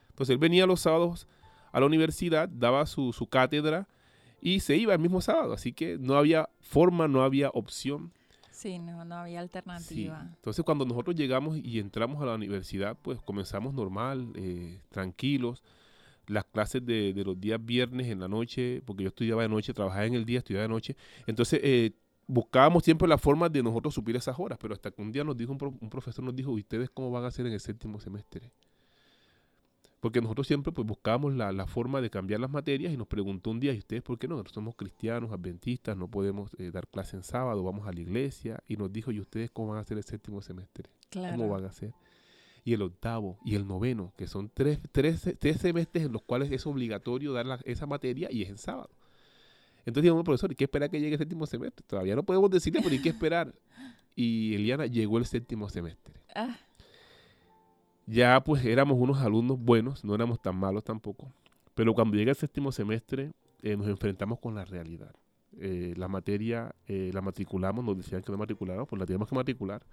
Entonces 0.09 0.33
él 0.33 0.39
venía 0.39 0.65
los 0.65 0.81
sábados 0.81 1.27
a 1.71 1.79
la 1.79 1.85
universidad, 1.85 2.49
daba 2.49 2.85
su, 2.85 3.13
cátedra 3.29 3.87
y 4.41 4.61
se 4.61 4.75
iba 4.77 4.93
el 4.93 4.99
mismo 4.99 5.21
sábado, 5.21 5.53
así 5.53 5.73
que 5.73 5.97
no 5.97 6.15
había 6.15 6.49
forma, 6.61 7.07
no 7.07 7.23
había 7.23 7.49
opción. 7.49 8.11
Sí, 8.51 8.77
no, 8.79 9.05
no 9.05 9.15
había 9.15 9.39
alternativa. 9.39 10.21
Entonces 10.35 10.65
cuando 10.65 10.85
nosotros 10.85 11.15
llegamos 11.15 11.57
y 11.57 11.79
entramos 11.79 12.21
a 12.21 12.25
la 12.25 12.35
universidad, 12.35 12.97
pues 13.01 13.21
comenzamos 13.21 13.73
normal, 13.73 14.31
eh, 14.35 14.79
tranquilos. 14.89 15.63
Las 16.29 16.45
clases 16.45 16.85
de, 16.85 17.13
los 17.25 17.39
días 17.39 17.63
viernes 17.63 18.07
en 18.07 18.19
la 18.19 18.27
noche, 18.27 18.81
porque 18.85 19.03
yo 19.03 19.09
estudiaba 19.09 19.41
de 19.41 19.49
noche, 19.49 19.73
trabajaba 19.73 20.05
en 20.05 20.13
el 20.13 20.25
día, 20.25 20.39
estudiaba 20.39 20.63
de 20.63 20.69
noche. 20.69 20.95
Entonces 21.25 21.59
eh, 21.63 21.91
buscábamos 22.27 22.83
siempre 22.83 23.07
la 23.07 23.17
forma 23.17 23.49
de 23.49 23.63
nosotros 23.63 23.93
suplir 23.93 24.15
esas 24.15 24.39
horas, 24.39 24.59
pero 24.61 24.73
hasta 24.73 24.91
que 24.91 25.01
un 25.01 25.11
día 25.11 25.23
nos 25.23 25.35
dijo 25.35 25.51
un, 25.51 25.89
profesor, 25.89 26.23
nos 26.23 26.35
dijo, 26.35 26.51
¿ustedes 26.51 26.89
cómo 26.91 27.09
van 27.09 27.23
a 27.23 27.27
hacer 27.27 27.47
en 27.47 27.53
el 27.53 27.59
séptimo 27.59 27.99
semestre? 27.99 28.51
Porque 29.99 30.21
nosotros 30.21 30.47
siempre 30.47 30.71
pues 30.71 30.87
buscábamos 30.87 31.33
la, 31.33 31.65
forma 31.65 31.99
de 32.01 32.09
cambiar 32.09 32.39
las 32.39 32.49
materias 32.49 32.93
y 32.93 32.97
nos 32.97 33.07
preguntó 33.07 33.49
un 33.49 33.59
día, 33.59 33.73
¿y 33.73 33.79
ustedes 33.79 34.01
por 34.03 34.17
qué 34.17 34.27
no? 34.27 34.35
Nosotros 34.35 34.53
somos 34.53 34.75
cristianos, 34.75 35.31
adventistas, 35.31 35.97
no 35.97 36.07
podemos 36.07 36.51
eh, 36.57 36.71
dar 36.71 36.87
clase 36.87 37.17
en 37.17 37.23
sábado, 37.23 37.63
vamos 37.63 37.87
a 37.87 37.91
la 37.91 37.99
iglesia. 37.99 38.63
Y 38.67 38.77
nos 38.77 38.93
dijo, 38.93 39.11
¿y 39.11 39.19
ustedes 39.19 39.51
cómo 39.51 39.69
van 39.69 39.79
a 39.79 39.81
hacer 39.81 39.97
el 39.97 40.03
séptimo 40.03 40.41
semestre? 40.41 40.89
¿Cómo 41.11 41.49
van 41.49 41.65
a 41.65 41.67
hacer? 41.67 41.93
Y 42.63 42.73
el 42.73 42.81
octavo 42.81 43.37
y 43.45 43.55
el 43.55 43.67
noveno, 43.67 44.13
que 44.17 44.27
son 44.27 44.49
tres, 44.53 44.79
tres, 44.91 45.21
semestres 45.59 46.05
en 46.05 46.11
los 46.11 46.21
cuales 46.21 46.51
es 46.51 46.65
obligatorio 46.67 47.33
dar 47.33 47.59
esa 47.65 47.85
materia 47.85 48.29
y 48.31 48.43
es 48.43 48.49
en 48.49 48.57
sábado. 48.57 48.89
Entonces 49.85 50.03
dijimos, 50.03 50.23
profesor, 50.23 50.51
¿y 50.51 50.55
qué 50.55 50.65
esperar 50.65 50.89
que 50.89 50.99
llegue 50.99 51.13
el 51.13 51.19
séptimo 51.19 51.45
semestre? 51.45 51.85
Todavía 51.87 52.15
no 52.15 52.23
podemos 52.23 52.49
decirle, 52.49 52.81
pero 52.83 52.93
¿y 52.93 53.01
qué 53.01 53.09
esperar? 53.09 53.53
Y 54.15 54.53
Eliana 54.55 54.85
llegó 54.85 55.17
el 55.17 55.25
séptimo 55.25 55.69
semestre. 55.69 56.13
Ah. 56.35 56.57
Ya 58.05 58.43
pues 58.43 58.65
éramos 58.65 58.97
unos 58.99 59.19
alumnos 59.19 59.59
buenos, 59.59 60.03
no 60.03 60.15
éramos 60.15 60.41
tan 60.41 60.55
malos 60.55 60.83
tampoco. 60.83 61.31
Pero 61.73 61.93
cuando 61.93 62.17
llega 62.17 62.31
el 62.31 62.37
séptimo 62.37 62.71
semestre 62.71 63.31
eh, 63.61 63.75
nos 63.75 63.87
enfrentamos 63.87 64.39
con 64.39 64.55
la 64.55 64.65
realidad. 64.65 65.13
Eh, 65.59 65.93
la 65.97 66.07
materia 66.07 66.73
eh, 66.87 67.11
la 67.13 67.21
matriculamos, 67.21 67.83
nos 67.83 67.97
decían 67.97 68.21
que 68.21 68.31
no 68.31 68.37
matriculáramos, 68.37 68.87
pues 68.87 68.99
la 68.99 69.05
teníamos 69.05 69.27
que 69.27 69.35
matricular. 69.35 69.83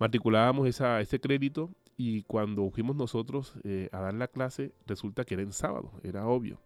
Matriculábamos 0.00 0.66
esa, 0.66 1.00
ese 1.00 1.20
crédito 1.20 1.70
y 1.96 2.22
cuando 2.22 2.68
fuimos 2.70 2.96
nosotros 2.96 3.54
a 3.92 4.00
dar 4.00 4.14
la 4.14 4.26
clase, 4.26 4.72
resulta 4.86 5.24
que 5.24 5.34
era 5.34 5.42
en 5.44 5.52
sábado, 5.52 5.92
era 6.02 6.26
obvio. 6.26 6.58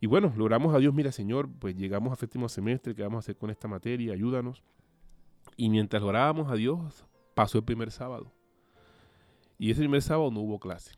Y 0.00 0.06
bueno, 0.06 0.32
logramos 0.36 0.74
a 0.74 0.78
Dios, 0.78 0.94
mira 0.94 1.10
Señor, 1.10 1.48
pues 1.58 1.74
llegamos 1.74 2.12
a 2.12 2.16
séptimo 2.16 2.48
semestre, 2.48 2.94
¿qué 2.94 3.02
vamos 3.02 3.16
a 3.16 3.20
hacer 3.20 3.36
con 3.36 3.50
esta 3.50 3.66
materia? 3.66 4.12
Ayúdanos. 4.12 4.62
Y 5.56 5.70
mientras 5.70 6.02
orábamos 6.02 6.50
a 6.52 6.54
Dios, 6.54 7.04
pasó 7.34 7.58
el 7.58 7.64
primer 7.64 7.90
sábado. 7.90 8.32
Y 9.58 9.72
ese 9.72 9.80
primer 9.80 10.02
sábado 10.02 10.30
no 10.30 10.40
hubo 10.40 10.60
clase. 10.60 10.92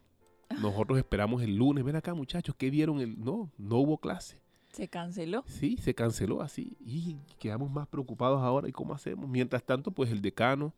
Nosotros 0.60 0.98
esperamos 0.98 1.42
el 1.42 1.56
lunes, 1.56 1.82
ven 1.82 1.96
acá 1.96 2.12
muchachos, 2.12 2.54
¿qué 2.56 2.70
dieron? 2.70 3.00
El... 3.00 3.18
No, 3.18 3.50
no 3.56 3.76
hubo 3.76 3.98
clase. 3.98 4.42
¿Se 4.70 4.88
canceló? 4.88 5.44
Sí, 5.46 5.78
se 5.78 5.94
canceló 5.94 6.42
así. 6.42 6.76
Y 6.80 7.16
quedamos 7.38 7.70
más 7.70 7.88
preocupados 7.88 8.40
ahora. 8.40 8.68
¿Y 8.68 8.72
cómo 8.72 8.94
hacemos? 8.94 9.28
Mientras 9.28 9.64
tanto, 9.64 9.90
pues 9.90 10.10
el 10.10 10.22
decano 10.22 10.74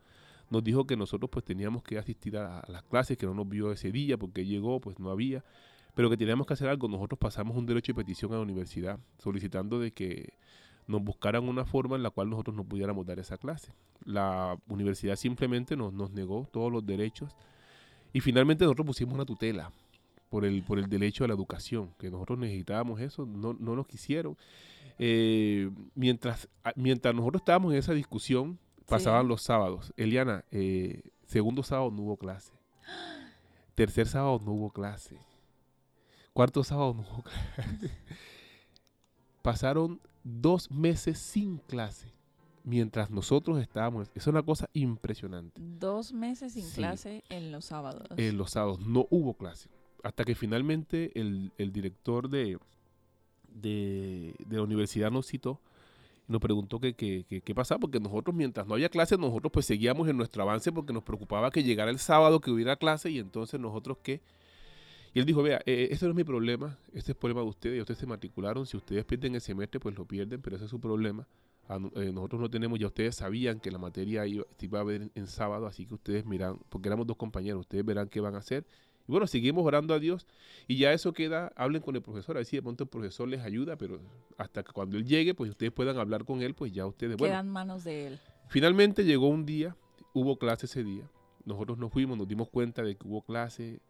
nos 0.52 0.62
dijo 0.62 0.87
que 0.87 0.97
nosotros 0.97 1.30
pues 1.30 1.44
teníamos 1.44 1.82
que 1.82 1.97
asistir 1.97 2.37
a, 2.37 2.62
las 2.68 2.82
clases, 2.82 3.16
que 3.16 3.25
no 3.25 3.32
nos 3.32 3.49
vio 3.49 3.73
ese 3.73 3.90
día 3.90 4.18
porque 4.18 4.44
llegó, 4.44 4.80
pues 4.80 4.99
no 4.99 5.11
había. 5.11 5.42
pero 5.94 6.11
que 6.11 6.16
teníamos 6.16 6.47
que 6.47 6.52
hacer 6.52 6.68
algo. 6.68 6.88
Nosotros 6.88 7.18
pasamos 7.18 7.56
un 7.56 7.64
derecho 7.64 7.92
de 7.92 7.97
petición 7.97 8.32
a 8.32 8.37
la 8.37 8.42
universidad 8.42 8.99
solicitando 9.18 9.80
de 9.80 9.92
que 9.92 10.35
nos 10.87 11.02
buscaran 11.02 11.49
una 11.49 11.64
forma 11.64 11.97
en 11.97 12.02
la 12.02 12.11
cual 12.11 12.28
nosotros 12.28 12.54
no 12.54 12.64
pudiéramos 12.64 13.06
dar 13.06 13.18
esa 13.18 13.38
clase. 13.38 13.73
La 14.04 14.59
universidad 14.68 15.16
simplemente 15.16 15.75
nos, 15.75 15.92
nos 15.94 16.11
negó 16.11 16.47
todos 16.52 16.71
los 16.71 16.85
derechos 16.85 17.35
y 18.12 18.21
finalmente 18.21 18.64
nosotros 18.64 18.87
pusimos 18.87 19.14
una 19.14 19.25
tutela 19.25 19.73
por 20.28 20.44
el, 20.44 20.62
por 20.62 20.78
el 20.78 20.88
derecho 20.88 21.25
a 21.25 21.28
la 21.28 21.35
educación, 21.35 21.94
que 21.99 22.11
nosotros 22.11 22.38
necesitábamos 22.38 23.00
eso, 23.00 23.25
no, 23.25 23.54
no 23.54 23.75
nos 23.75 23.87
quisieron. 23.87 24.37
Eh, 24.99 25.71
mientras, 25.94 26.47
mientras 26.76 27.14
nosotros 27.14 27.40
estábamos 27.40 27.73
en 27.73 27.78
esa 27.78 27.94
discusión, 27.94 28.59
pasaban 28.87 29.29
los 29.29 29.43
sábados. 29.43 29.93
Eliana, 29.97 30.45
eh, 30.51 31.03
segundo 31.27 31.62
sábado 31.62 31.91
no 31.91 32.03
hubo 32.03 32.17
clase. 32.17 32.53
Tercer 33.75 34.07
sábado 34.07 34.41
no 34.45 34.53
hubo 34.53 34.71
clase. 34.71 35.19
Cuarto 36.33 36.65
sábado 36.65 36.95
no 36.95 37.03
hubo 37.03 37.23
clase. 37.55 37.91
Pasaron 39.43 40.01
dos 40.25 40.71
meses 40.71 41.19
sin 41.19 41.59
clase 41.59 42.12
mientras 42.65 43.11
nosotros 43.11 43.61
estábamos. 43.61 44.11
Es 44.15 44.27
una 44.27 44.43
cosa 44.43 44.69
impresionante. 44.73 45.61
Dos 45.61 46.12
meses 46.12 46.53
sin 46.55 46.69
clase 46.71 47.25
en 47.29 47.53
los 47.53 47.67
sábados. 47.67 48.07
En 48.17 48.37
los 48.37 48.51
sábados 48.51 48.81
no 48.81 49.07
hubo 49.11 49.35
clase. 49.35 49.69
Hasta 50.03 50.25
que 50.25 50.35
finalmente 50.35 51.12
el, 51.15 51.53
director 51.73 52.29
de, 52.29 52.59
de, 53.49 54.35
la 54.49 54.62
universidad 54.62 55.11
nos 55.11 55.27
citó 55.27 55.61
y 56.29 56.33
nos 56.33 56.41
preguntó 56.41 56.81
qué 56.81 56.95
qué 56.95 57.55
pasaba, 57.55 57.81
porque 57.81 58.00
nosotros 58.00 58.35
mientras 58.35 58.67
no 58.67 58.75
había 58.75 58.88
clase, 58.88 59.17
nosotros 59.17 59.52
pues 59.52 59.67
seguíamos 59.67 60.09
en 60.09 60.17
nuestro 60.17 60.43
avance 60.43 60.73
porque 60.73 60.93
nos 60.93 61.02
preocupaba 61.02 61.50
que 61.50 61.62
llegara 61.62 61.91
el 61.91 61.99
sábado, 61.99 62.41
que 62.41 62.50
hubiera 62.50 62.76
clase 62.76 63.11
y 63.11 63.19
entonces 63.19 63.61
nosotros 63.61 63.99
qué. 64.02 64.21
Y 65.14 65.19
él 65.19 65.26
dijo, 65.26 65.43
vea, 65.43 65.61
eh, 65.67 65.88
ese 65.91 66.07
no 66.07 66.12
es 66.12 66.17
mi 66.17 66.25
problema, 66.25 66.79
este 66.88 66.99
es 66.99 67.09
el 67.11 67.17
problema 67.17 67.43
de 67.43 67.49
ustedes, 67.49 67.81
ustedes 67.81 67.99
se 67.99 68.07
matricularon, 68.07 68.64
si 68.67 68.79
ustedes 68.79 69.05
pierden 69.05 69.35
el 69.35 69.43
semestre, 69.43 69.79
pues 69.79 69.97
lo 69.97 70.07
pierden, 70.07 70.41
pero 70.41 70.57
ese 70.57 70.64
es 70.64 70.71
su 70.71 70.81
problema. 70.81 71.26
Eh, 71.97 72.12
nosotros 72.12 72.41
no 72.41 72.50
tenemos, 72.50 72.79
ya 72.79 72.87
ustedes 72.87 73.17
sabían 73.17 73.61
que 73.61 73.71
la 73.71 73.79
materia 73.79 74.26
iba, 74.26 74.45
iba 74.61 74.79
a 74.79 74.83
haber 74.83 75.11
en, 75.14 75.26
sábado, 75.26 75.67
así 75.67 75.87
que 75.87 75.95
ustedes 75.95 76.25
miran, 76.25 76.59
porque 76.69 76.88
éramos 76.88 77.07
dos 77.07 77.17
compañeros, 77.17 77.61
ustedes 77.61 77.85
verán 77.85 78.09
qué 78.09 78.21
van 78.21 78.35
a 78.35 78.38
hacer. 78.38 78.67
Y 79.06 79.12
bueno, 79.12 79.26
seguimos 79.26 79.64
orando 79.64 79.94
a 79.94 79.99
Dios 79.99 80.26
y 80.68 80.76
ya 80.76 80.92
eso 80.92 81.12
queda, 81.12 81.52
hablen 81.56 81.82
con 81.82 81.97
el 81.97 82.02
profesor, 82.02 82.37
a 82.37 82.40
ver 82.40 82.47
si 82.47 82.56
de 82.56 82.62
pronto 82.62 82.85
el 82.85 82.90
profesor 82.90 83.28
les 83.28 83.40
ayuda, 83.40 83.76
pero 83.76 84.00
hasta 84.38 84.62
que 84.62 84.73
cuando 84.73 84.97
él 84.97 85.04
llegue, 85.04 85.35
pues 85.35 85.50
ustedes 85.50 85.73
puedan 85.73 85.99
hablar 85.99 86.25
con 86.25 86.42
él, 86.42 86.54
pues 86.54 86.73
ya 86.73 86.87
ustedes... 86.87 87.16
Quedan 87.16 87.49
manos 87.49 87.85
de 87.85 88.09
él. 88.09 88.21
Finalmente 88.49 89.04
llegó 89.04 89.28
un 89.28 89.44
día, 89.44 89.76
hubo 90.12 90.38
clase 90.38 90.66
ese 90.66 90.85
día, 90.85 91.11
nosotros 91.44 91.78
nos 91.78 91.92
fuimos, 91.92 92.16
nos 92.16 92.28
dimos 92.28 92.49
cuenta 92.49 92.82
de 92.82 92.97
que 92.97 93.06
hubo 93.06 93.23
clase, 93.23 93.80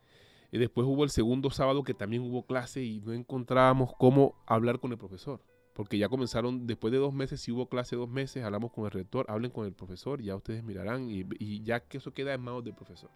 y 0.51 0.59
después 0.59 0.87
hubo 0.87 1.05
el 1.05 1.11
segundo 1.11 1.51
sábado 1.51 1.83
que 1.83 1.95
también 1.95 2.23
hubo 2.23 2.45
clase 2.45 2.83
y 2.83 3.01
no 3.01 3.13
encontrábamos 3.13 3.93
cómo 3.99 4.35
hablar 4.47 4.81
con 4.81 4.93
el 4.93 4.99
profesor 4.99 5.41
porque 5.73 5.99
ya 5.99 6.09
comenzaron, 6.09 6.67
después 6.67 6.93
de 6.93 6.99
dos 6.99 7.15
meses, 7.15 7.41
si 7.41 7.51
hubo 7.51 7.69
clase 7.69 7.97
dos 7.97 8.09
meses, 8.09 8.45
hablamos 8.45 8.73
con 8.73 8.85
el 8.85 8.91
rector, 8.91 9.27
hablen 9.29 9.51
con 9.51 9.67
el 9.67 9.73
profesor, 9.73 10.21
ya 10.21 10.37
ustedes 10.37 10.63
mirarán 10.63 11.09
y, 11.11 11.63
ya 11.63 11.81
que 11.81 11.99
eso 11.99 12.13
queda 12.13 12.35
en 12.35 12.43
manos 12.43 12.65
del 12.65 12.75
profesor. 12.75 13.11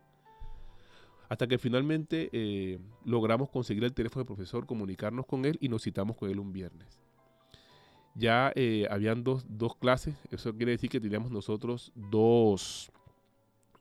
Hasta 1.28 1.46
que 1.46 1.58
finalmente 1.58 2.30
eh, 2.32 2.78
logramos 3.04 3.50
conseguir 3.50 3.84
el 3.84 3.92
teléfono 3.92 4.20
del 4.20 4.26
profesor, 4.26 4.66
comunicarnos 4.66 5.26
con 5.26 5.44
él 5.44 5.58
y 5.60 5.68
nos 5.68 5.82
citamos 5.82 6.16
con 6.16 6.30
él 6.30 6.38
un 6.38 6.52
viernes. 6.52 7.00
Ya 8.14 8.52
eh, 8.54 8.86
habían 8.90 9.24
dos, 9.24 9.44
dos, 9.48 9.76
clases, 9.76 10.14
eso 10.30 10.54
quiere 10.54 10.72
decir 10.72 10.88
que 10.88 11.00
teníamos 11.00 11.30
nosotros 11.30 11.92
dos, 11.94 12.90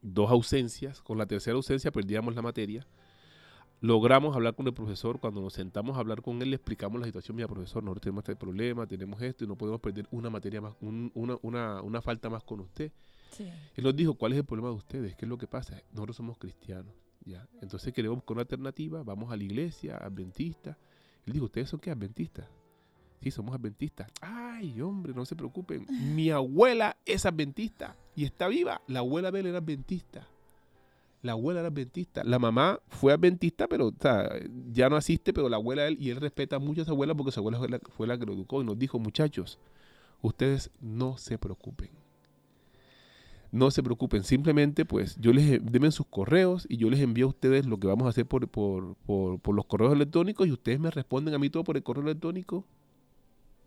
dos 0.02 0.30
ausencias, 0.30 1.02
con 1.02 1.18
la 1.18 1.25
tercera 1.25 1.56
ausencia 1.56 1.92
perdíamos 1.92 2.36
la 2.36 2.42
materia 2.42 2.86
logramos 3.82 4.36
hablar 4.36 4.56
con 4.56 4.68
el 4.68 4.74
profesor, 4.74 5.20
cuando 5.20 5.42
nos 5.42 5.54
sentamos 5.54 5.96
a 5.96 6.00
hablar 6.00 6.22
con 6.22 6.42
él, 6.42 6.50
le 6.50 6.56
explicamos 6.56 7.00
la 7.00 7.06
situación, 7.06 7.36
mira 7.36 7.48
profesor, 7.48 7.84
nosotros 7.84 8.02
tenemos 8.02 8.24
este 8.24 8.36
problema, 8.36 8.88
tenemos 8.88 9.22
esto 9.22 9.44
y 9.44 9.48
no 9.48 9.56
podemos 9.56 9.80
perder 9.80 10.08
una 10.12 10.30
materia 10.30 10.62
más, 10.62 10.74
una, 10.82 11.38
una, 11.42 11.82
una, 11.82 12.02
falta 12.02 12.30
más 12.30 12.44
con 12.44 12.62
usted. 12.62 12.92
Él 13.75 13.84
nos 13.84 13.96
dijo, 13.96 14.16
¿cuál 14.16 14.32
es 14.34 14.40
el 14.40 14.46
problema 14.46 14.70
de 14.70 14.75
ustedes? 14.75 15.16
¿Qué 15.16 15.25
es 15.25 15.30
lo 15.30 15.38
que 15.38 15.48
pasa? 15.48 15.82
Nosotros 15.92 16.16
somos 16.16 16.38
cristianos, 16.38 16.94
¿ya? 17.25 17.48
Entonces 17.62 17.94
queremos 17.94 18.17
buscar 18.17 18.34
una 18.34 18.41
alternativa, 18.41 19.03
vamos 19.03 19.32
a 19.32 19.38
la 19.38 19.44
iglesia, 19.44 19.98
adventista. 19.98 20.77
Él 21.25 21.34
dijo, 21.34 21.46
¿ustedes 21.46 21.70
son 21.70 21.79
qué? 21.79 21.91
Adventistas. 21.91 22.48
Sí, 23.22 23.32
somos 23.32 23.55
adventistas. 23.55 24.12
Ay, 24.22 24.79
hombre, 24.82 25.13
no 25.13 25.25
se 25.25 25.36
preocupen. 25.36 25.86
Mi 25.89 26.29
abuela 26.29 26.98
es 27.05 27.25
adventista 27.25 27.96
y 28.15 28.25
está 28.25 28.48
viva. 28.48 28.82
La 28.88 29.00
abuela 29.00 29.32
de 29.32 29.39
él 29.39 29.48
era 29.48 29.58
adventista. 29.58 30.27
La 31.24 31.32
abuela 31.32 31.62
era 31.62 31.70
adventista. 31.70 32.24
La 32.24 32.38
mamá 32.38 32.79
fue 32.88 33.12
adventista, 33.12 33.67
pero 33.67 33.91
ya 34.72 34.89
no 34.89 34.96
asiste, 34.96 35.34
pero 35.34 35.50
la 35.50 35.55
abuela 35.55 35.88
él, 35.88 35.98
y 36.00 36.12
él 36.12 36.17
respeta 36.17 36.60
mucho 36.60 36.84
a 36.84 36.86
su 36.86 36.91
abuela 36.91 37.15
porque 37.15 37.32
su 37.32 37.39
abuela 37.39 37.58
fue 37.98 38.05
la, 38.05 38.20
que 38.20 38.25
lo 38.27 38.34
educó 38.34 38.62
y 38.62 38.65
nos 38.65 38.77
dijo, 38.77 39.00
muchachos, 39.00 39.58
ustedes 40.22 40.70
no 40.79 41.17
se 41.17 41.39
preocupen. 41.39 41.89
No 43.55 43.71
se 43.71 43.81
preocupen, 43.81 44.24
simplemente 44.24 44.83
pues 44.83 45.15
yo 45.17 45.31
les 45.31 45.63
denme 45.65 45.89
sus 45.91 46.05
correos 46.07 46.65
y 46.69 46.77
yo 46.77 46.89
les 46.89 47.00
envío 47.00 47.27
a 47.27 47.29
ustedes 47.29 47.65
lo 47.65 47.79
que 47.79 47.88
vamos 47.88 48.05
a 48.05 48.09
hacer 48.09 48.25
por, 48.25 48.47
por, 48.50 48.95
por 48.97 49.55
los 49.55 49.65
correos 49.65 49.93
electrónicos 49.93 50.47
y 50.47 50.51
ustedes 50.51 50.79
me 50.79 50.91
responden 50.91 51.33
a 51.33 51.39
mí 51.39 51.50
todo 51.50 51.63
por 51.63 51.77
el 51.77 51.83
correo 51.83 52.03
electrónico 52.03 52.65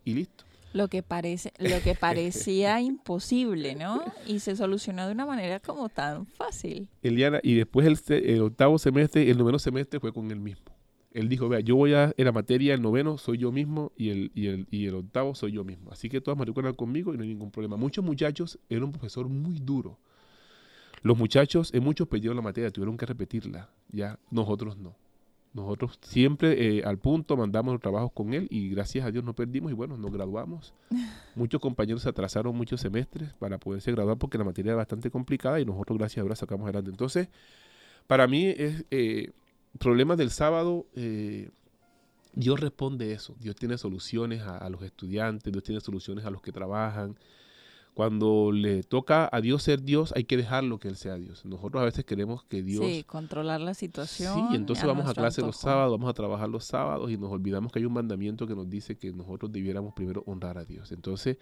y 0.05 0.15
listo 0.15 0.45
lo 0.73 0.89
que 0.89 1.03
parece 1.03 1.53
lo 1.59 1.81
que 1.83 1.95
parecía 2.01 2.81
imposible, 2.81 3.75
¿no? 3.75 4.03
Y 4.27 4.41
se 4.41 4.57
solucionó 4.57 5.07
de 5.07 5.13
una 5.13 5.27
manera 5.27 5.61
como 5.61 5.89
tan 5.89 6.27
fácil. 6.27 6.89
Eliana, 7.03 7.41
y 7.43 7.55
después 7.55 7.87
el, 8.11 8.43
octavo 8.43 8.79
semestre, 8.79 9.31
el 9.31 9.39
noveno 9.39 9.59
semestre 9.59 10.01
fue 10.01 10.13
con 10.13 10.31
él 10.31 10.41
mismo. 10.41 10.78
Él 11.13 11.29
dijo, 11.29 11.49
vea, 11.49 11.61
yo 11.61 11.77
voy 11.77 11.95
a, 11.95 12.13
en 12.17 12.25
la 12.25 12.33
materia, 12.33 12.75
el 12.75 12.83
noveno 12.83 13.17
soy 13.17 13.39
yo 13.39 13.51
mismo 13.51 13.93
y 13.97 14.11
el, 14.11 14.31
y 14.35 14.47
el, 14.47 14.67
y 14.71 14.87
el 14.87 14.95
octavo 14.95 15.35
soy 15.35 15.53
yo 15.53 15.65
mismo. 15.65 15.91
Así 15.91 16.09
que 16.09 16.21
todas 16.21 16.39
matriculan 16.39 16.75
conmigo 16.75 17.15
y 17.15 17.17
no 17.17 17.23
hay 17.23 17.31
ningún 17.31 17.51
problema. 17.51 17.77
Muchos 17.77 18.05
muchachos, 18.05 18.59
era 18.69 18.85
un 18.85 18.93
profesor 18.93 19.29
muy 19.29 19.59
duro. 19.59 19.99
Los 21.03 21.17
muchachos, 21.17 21.73
en 21.73 21.83
muchos 21.83 22.09
perdieron 22.09 22.37
la 22.37 22.43
materia, 22.43 22.71
tuvieron 22.71 22.97
que 22.97 23.07
repetirla, 23.07 23.71
ya, 23.91 24.19
nosotros 24.31 24.77
no. 24.77 24.97
Nosotros 25.55 25.99
siempre 26.03 26.79
eh, 26.79 26.83
al 26.85 26.99
punto 26.99 27.37
mandamos 27.37 27.73
los 27.73 27.81
trabajos 27.81 28.13
con 28.13 28.35
él 28.35 28.47
y 28.51 28.69
gracias 28.69 29.07
a 29.07 29.11
Dios 29.11 29.25
no 29.25 29.35
perdimos 29.35 29.73
y 29.73 29.75
bueno, 29.75 29.97
nos 29.97 30.13
graduamos. 30.13 30.75
muchos 31.35 31.61
compañeros 31.61 32.03
se 32.03 32.09
atrasaron 32.09 32.55
muchos 32.55 32.81
semestres 32.81 33.33
para 33.35 33.59
poderse 33.59 33.91
graduar 33.93 34.19
porque 34.19 34.39
la 34.39 34.45
materia 34.45 34.71
era 34.71 34.77
bastante 34.77 35.11
complicada 35.11 35.59
y 35.59 35.65
nosotros 35.65 35.99
gracias 35.99 36.23
a 36.23 36.27
Dios 36.27 36.39
sacamos 36.39 36.65
adelante. 36.65 36.91
Entonces, 36.91 37.29
para 38.07 38.27
mí 38.27 38.47
es 38.47 38.85
eh, 38.91 39.33
problemas 39.79 40.19
del 40.19 40.31
sábado. 40.31 40.87
Eh, 40.95 41.51
Dios 42.35 42.61
responde 42.61 43.13
eso. 43.13 43.35
Dios 43.41 43.57
tiene 43.57 43.79
soluciones 43.79 44.43
a 44.43 44.69
los 44.69 44.83
estudiantes, 44.83 45.53
Dios 45.53 45.65
tiene 45.65 45.81
soluciones 45.81 46.25
a 46.25 46.31
los 46.31 46.43
que 46.43 46.53
trabajan. 46.53 47.17
Cuando 47.99 48.53
le 48.53 48.85
toca 48.85 49.29
a 49.33 49.41
Dios 49.41 49.65
ser 49.65 49.83
Dios, 49.83 50.13
hay 50.15 50.23
que 50.23 50.37
dejarlo 50.37 50.79
que 50.79 50.87
Él 50.87 50.95
sea 50.95 51.17
Dios. 51.17 51.45
Nosotros 51.45 51.83
a 51.83 51.85
veces 51.85 52.05
queremos 52.05 52.45
que 52.45 52.63
Dios... 52.63 52.87
Sí, 52.87 53.03
controlar 53.03 53.61
la 53.61 53.75
situación. 53.75 54.35
Sí, 54.37 54.41
y 54.53 54.55
entonces 54.55 54.87
vamos 54.87 55.11
a 55.11 55.15
clase 55.15 55.41
los 55.41 55.57
sábados, 55.57 55.99
vamos 55.99 56.09
a 56.09 56.13
trabajar 56.13 56.49
los 56.49 56.65
sábados 56.65 57.11
y 57.11 57.17
nos 57.17 57.33
olvidamos 57.33 57.73
que 57.73 57.81
hay 57.81 57.87
un 57.87 57.95
mandamiento 57.95 58.47
que 58.47 58.55
nos 58.55 58.71
dice 58.71 58.97
que 58.97 59.13
nosotros 59.13 59.51
debiéramos 59.51 59.95
primero 59.95 60.23
honrar 60.27 60.59
a 60.59 60.65
Dios. 60.65 60.93
Entonces, 60.93 61.39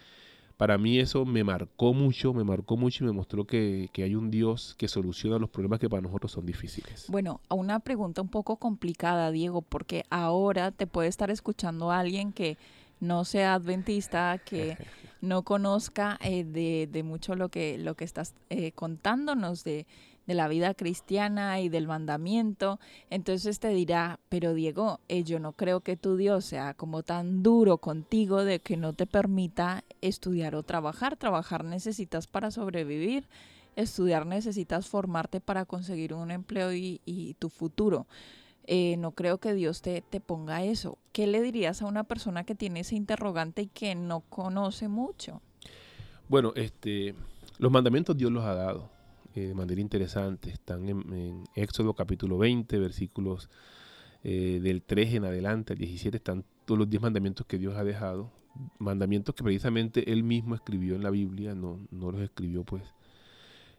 para 0.56 0.78
mí 0.78 0.98
eso 0.98 1.25
me 1.25 1.44
marcó 1.44 1.92
mucho, 1.92 2.32
me 2.32 2.44
marcó 2.44 2.76
mucho 2.76 3.04
y 3.04 3.06
me 3.06 3.12
mostró 3.12 3.46
que, 3.46 3.90
que, 3.92 4.02
hay 4.02 4.14
un 4.14 4.30
Dios 4.30 4.75
que 4.78 4.88
soluciona 4.88 5.38
los 5.38 5.50
problemas 5.50 5.80
que 5.80 5.88
para 5.88 6.02
nosotros 6.02 6.32
son 6.32 6.46
difíciles. 6.46 7.06
Bueno, 7.08 7.40
una 7.50 7.80
pregunta 7.80 8.22
un 8.22 8.28
poco 8.28 8.56
complicada, 8.56 9.30
Diego, 9.30 9.62
porque 9.62 10.04
ahora 10.08 10.70
te 10.70 10.86
puede 10.86 11.08
estar 11.08 11.30
escuchando 11.30 11.90
alguien 11.90 12.32
que 12.32 12.56
no 13.00 13.25
sea 13.25 13.54
adventista, 13.54 14.38
que 14.38 14.78
no 15.20 15.42
conozca 15.42 16.18
eh, 16.22 16.44
de, 16.44 16.88
de, 16.90 17.02
mucho 17.02 17.34
lo 17.34 17.50
que, 17.50 17.76
lo 17.78 17.94
que 17.94 18.04
estás 18.04 18.34
eh, 18.48 18.72
contándonos 18.72 19.62
de, 19.64 19.86
de, 20.26 20.35
la 20.35 20.49
vida 20.49 20.75
cristiana 20.75 21.61
y 21.61 21.68
del 21.68 21.87
mandamiento, 21.87 22.78
entonces 23.11 23.59
te 23.59 23.68
dirá, 23.68 24.21
pero 24.28 24.54
Diego, 24.54 25.00
eh, 25.09 25.25
yo 25.25 25.38
no 25.38 25.52
creo 25.52 25.80
que 25.80 25.97
tu 25.97 26.16
Dios 26.16 26.45
sea 26.45 26.75
como 26.75 27.02
tan 27.02 27.42
duro 27.42 27.78
contigo 27.78 28.45
de 28.45 28.61
que 28.61 28.76
no 28.76 28.92
te 28.92 29.06
permita 29.06 29.85
estudiar 30.00 30.54
o 30.54 30.62
trabajar. 30.62 31.16
Trabajar 31.16 31.64
necesitas 31.64 32.26
para 32.26 32.50
sobrevivir, 32.50 33.28
estudiar 33.76 34.26
necesitas 34.26 34.88
formarte 34.88 35.40
para 35.40 35.64
conseguir 35.64 36.14
un 36.14 36.30
empleo 36.30 36.73
y, 36.73 37.37
tu 37.38 37.49
futuro. 37.49 38.06
Eh, 38.68 38.97
no 38.99 39.12
creo 39.12 39.38
que 39.38 39.54
Dios 39.54 39.80
te, 39.80 40.02
te 40.02 40.21
ponga 40.21 40.64
eso. 40.64 40.99
¿Qué 41.12 41.26
le 41.26 41.40
dirías 41.40 41.83
a 41.83 41.87
una 41.87 42.02
persona 42.02 42.45
que 42.45 42.56
tiene 42.56 42.80
ese 42.80 42.97
interrogante 42.97 43.62
y 43.62 43.66
que 43.68 43.95
no 43.95 44.21
conoce 44.23 44.88
mucho? 44.88 45.40
Bueno, 46.28 46.52
este, 46.56 47.14
los 47.59 47.71
mandamientos 47.71 48.16
Dios 48.16 48.33
los 48.33 48.45
ha 48.45 48.54
dado 48.54 48.95
eh, 49.37 49.49
de 49.49 49.55
manera 49.55 49.81
interesante. 49.81 50.50
Están 50.50 50.88
en, 50.88 51.45
Éxodo 51.55 51.95
capítulo 51.95 52.38
20, 52.38 52.78
versículos 52.78 53.49
eh, 54.25 54.59
del 54.62 54.83
3 54.83 55.14
en 55.14 55.25
adelante, 55.26 55.75
al 55.75 55.78
17, 55.78 56.16
están 56.16 56.45
todos 56.64 56.78
los 56.78 56.90
10 56.90 57.02
mandamientos 57.02 57.47
que 57.47 57.59
Dios 57.59 57.76
ha 57.76 57.85
dejado. 57.85 58.33
Mandamientos 58.78 59.35
que 59.35 59.45
precisamente 59.45 60.11
Él 60.11 60.25
mismo 60.25 60.55
escribió 60.55 60.95
en 60.95 61.02
la 61.02 61.11
Biblia, 61.11 61.55
no, 61.55 61.78
no 61.90 62.11
los 62.11 62.23
escribió 62.23 62.64
pues 62.64 62.83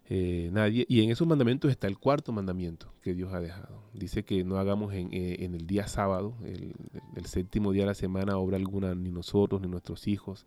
eh, 0.10 0.50
nadie. 0.54 0.86
Y 0.88 1.02
en 1.02 1.10
esos 1.10 1.28
mandamientos 1.28 1.70
está 1.70 1.88
el 1.88 1.98
cuarto 1.98 2.32
mandamiento 2.32 2.94
que 3.02 3.14
Dios 3.14 3.34
ha 3.34 3.42
dejado. 3.42 3.82
Dice 3.94 4.24
que 4.24 4.44
no 4.44 4.58
hagamos 4.58 4.94
en, 4.94 5.12
el 5.14 5.68
día 5.68 5.88
sábado, 5.88 6.36
el, 6.46 7.26
séptimo 7.26 7.74
día 7.74 7.84
de 7.84 7.88
la 7.88 7.94
semana, 7.94 8.38
obra 8.38 8.58
alguna, 8.58 8.96
ni 8.96 9.12
nosotros, 9.12 9.62
ni 9.62 9.68
nuestros 9.68 10.08
hijos, 10.08 10.46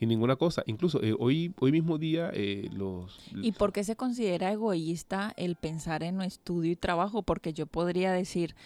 ni 0.00 0.06
ninguna 0.06 0.36
cosa. 0.36 0.62
Incluso 0.66 1.02
eh, 1.02 1.14
hoy, 1.18 1.54
hoy 1.60 1.72
mismo 1.72 1.98
día 1.98 2.32
los... 2.72 3.18
¿Y 3.34 3.52
por 3.52 3.72
qué 3.72 3.84
se 3.84 3.96
considera 3.96 4.50
egoísta 4.50 5.32
el 5.36 5.56
pensar 5.56 6.02
en 6.02 6.20
estudio 6.22 6.72
y 6.72 6.76
trabajo? 6.76 7.22
Porque 7.22 7.52
yo 7.52 7.66
podría 7.66 8.12
decir, 8.12 8.56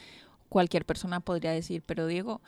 cualquier 0.49 0.87
persona 0.87 1.21
podría 1.21 1.51
decir, 1.51 1.83
pero 1.85 2.07
Diego, 2.07 2.41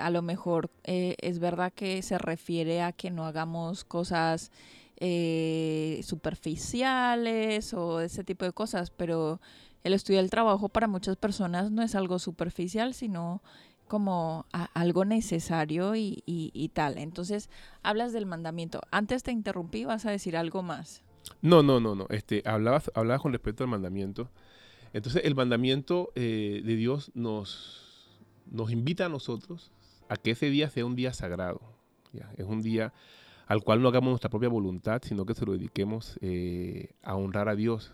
a 0.00 0.10
lo 0.10 0.22
mejor 0.22 0.70
es 0.84 1.38
verdad 1.38 1.72
que 1.72 2.02
se 2.02 2.18
refiere 2.18 2.82
a 2.82 2.92
que 2.92 3.10
no 3.10 3.24
hagamos 3.24 3.84
cosas 3.84 4.50
eh, 5.02 6.02
superficiales 6.04 7.72
o 7.72 8.02
ese 8.02 8.22
tipo 8.22 8.44
de 8.44 8.52
cosas, 8.52 8.90
pero 8.90 9.40
el 9.82 9.94
estudio 9.94 10.20
del 10.20 10.28
trabajo 10.28 10.68
para 10.68 10.88
muchas 10.88 11.16
personas 11.16 11.70
no 11.70 11.82
es 11.82 11.94
algo 11.94 12.18
superficial, 12.18 12.92
sino 12.92 13.42
como 13.90 14.46
algo 14.52 15.04
necesario 15.04 15.96
y, 15.96 16.70
tal. 16.72 16.96
Entonces, 16.96 17.50
hablas 17.82 18.12
del 18.12 18.24
mandamiento. 18.24 18.80
Antes 18.92 19.24
te 19.24 19.32
interrumpí, 19.32 19.84
vas 19.84 20.06
a 20.06 20.12
decir 20.12 20.36
algo 20.36 20.62
más. 20.62 21.02
No, 21.42 21.64
no, 21.64 21.80
no, 21.80 21.96
no. 21.96 22.06
Este, 22.08 22.44
hablabas, 22.46 22.92
hablabas 22.94 23.20
con 23.20 23.32
respecto 23.32 23.64
al 23.64 23.70
mandamiento. 23.70 24.30
Entonces, 24.92 25.22
el 25.24 25.34
mandamiento 25.34 26.12
eh, 26.14 26.62
de 26.64 26.76
Dios 26.76 27.10
nos, 27.14 28.20
nos 28.48 28.70
invita 28.70 29.06
a 29.06 29.08
nosotros 29.08 29.72
a 30.08 30.14
que 30.14 30.30
ese 30.30 30.50
día 30.50 30.70
sea 30.70 30.86
un 30.86 30.94
día 30.94 31.12
sagrado. 31.12 31.60
¿ya? 32.12 32.30
Es 32.36 32.46
un 32.46 32.62
día 32.62 32.92
al 33.48 33.64
cual 33.64 33.82
no 33.82 33.88
hagamos 33.88 34.10
nuestra 34.10 34.30
propia 34.30 34.48
voluntad, 34.48 35.02
sino 35.04 35.26
que 35.26 35.34
se 35.34 35.44
lo 35.44 35.54
dediquemos 35.54 36.16
eh, 36.20 36.92
a 37.02 37.16
honrar 37.16 37.48
a 37.48 37.56
Dios. 37.56 37.92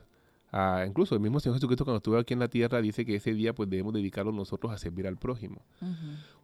Incluso 0.87 1.15
el 1.15 1.21
mismo 1.21 1.41
Señor 1.41 1.57
Jesucristo 1.57 1.85
cuando 1.85 1.99
estuvo 1.99 2.17
aquí 2.19 2.35
en 2.35 2.41
la 2.41 2.49
tierra 2.49 2.81
dice 2.81 3.05
que 3.05 3.17
ese 3.17 3.35
día 3.35 3.55
pues 3.55 3.69
debemos 3.69 3.93
dedicarlo 3.93 4.33
nosotros 4.33 4.73
a 4.73 4.79
servir 4.79 5.07
al 5.07 5.17
prójimo. 5.17 5.61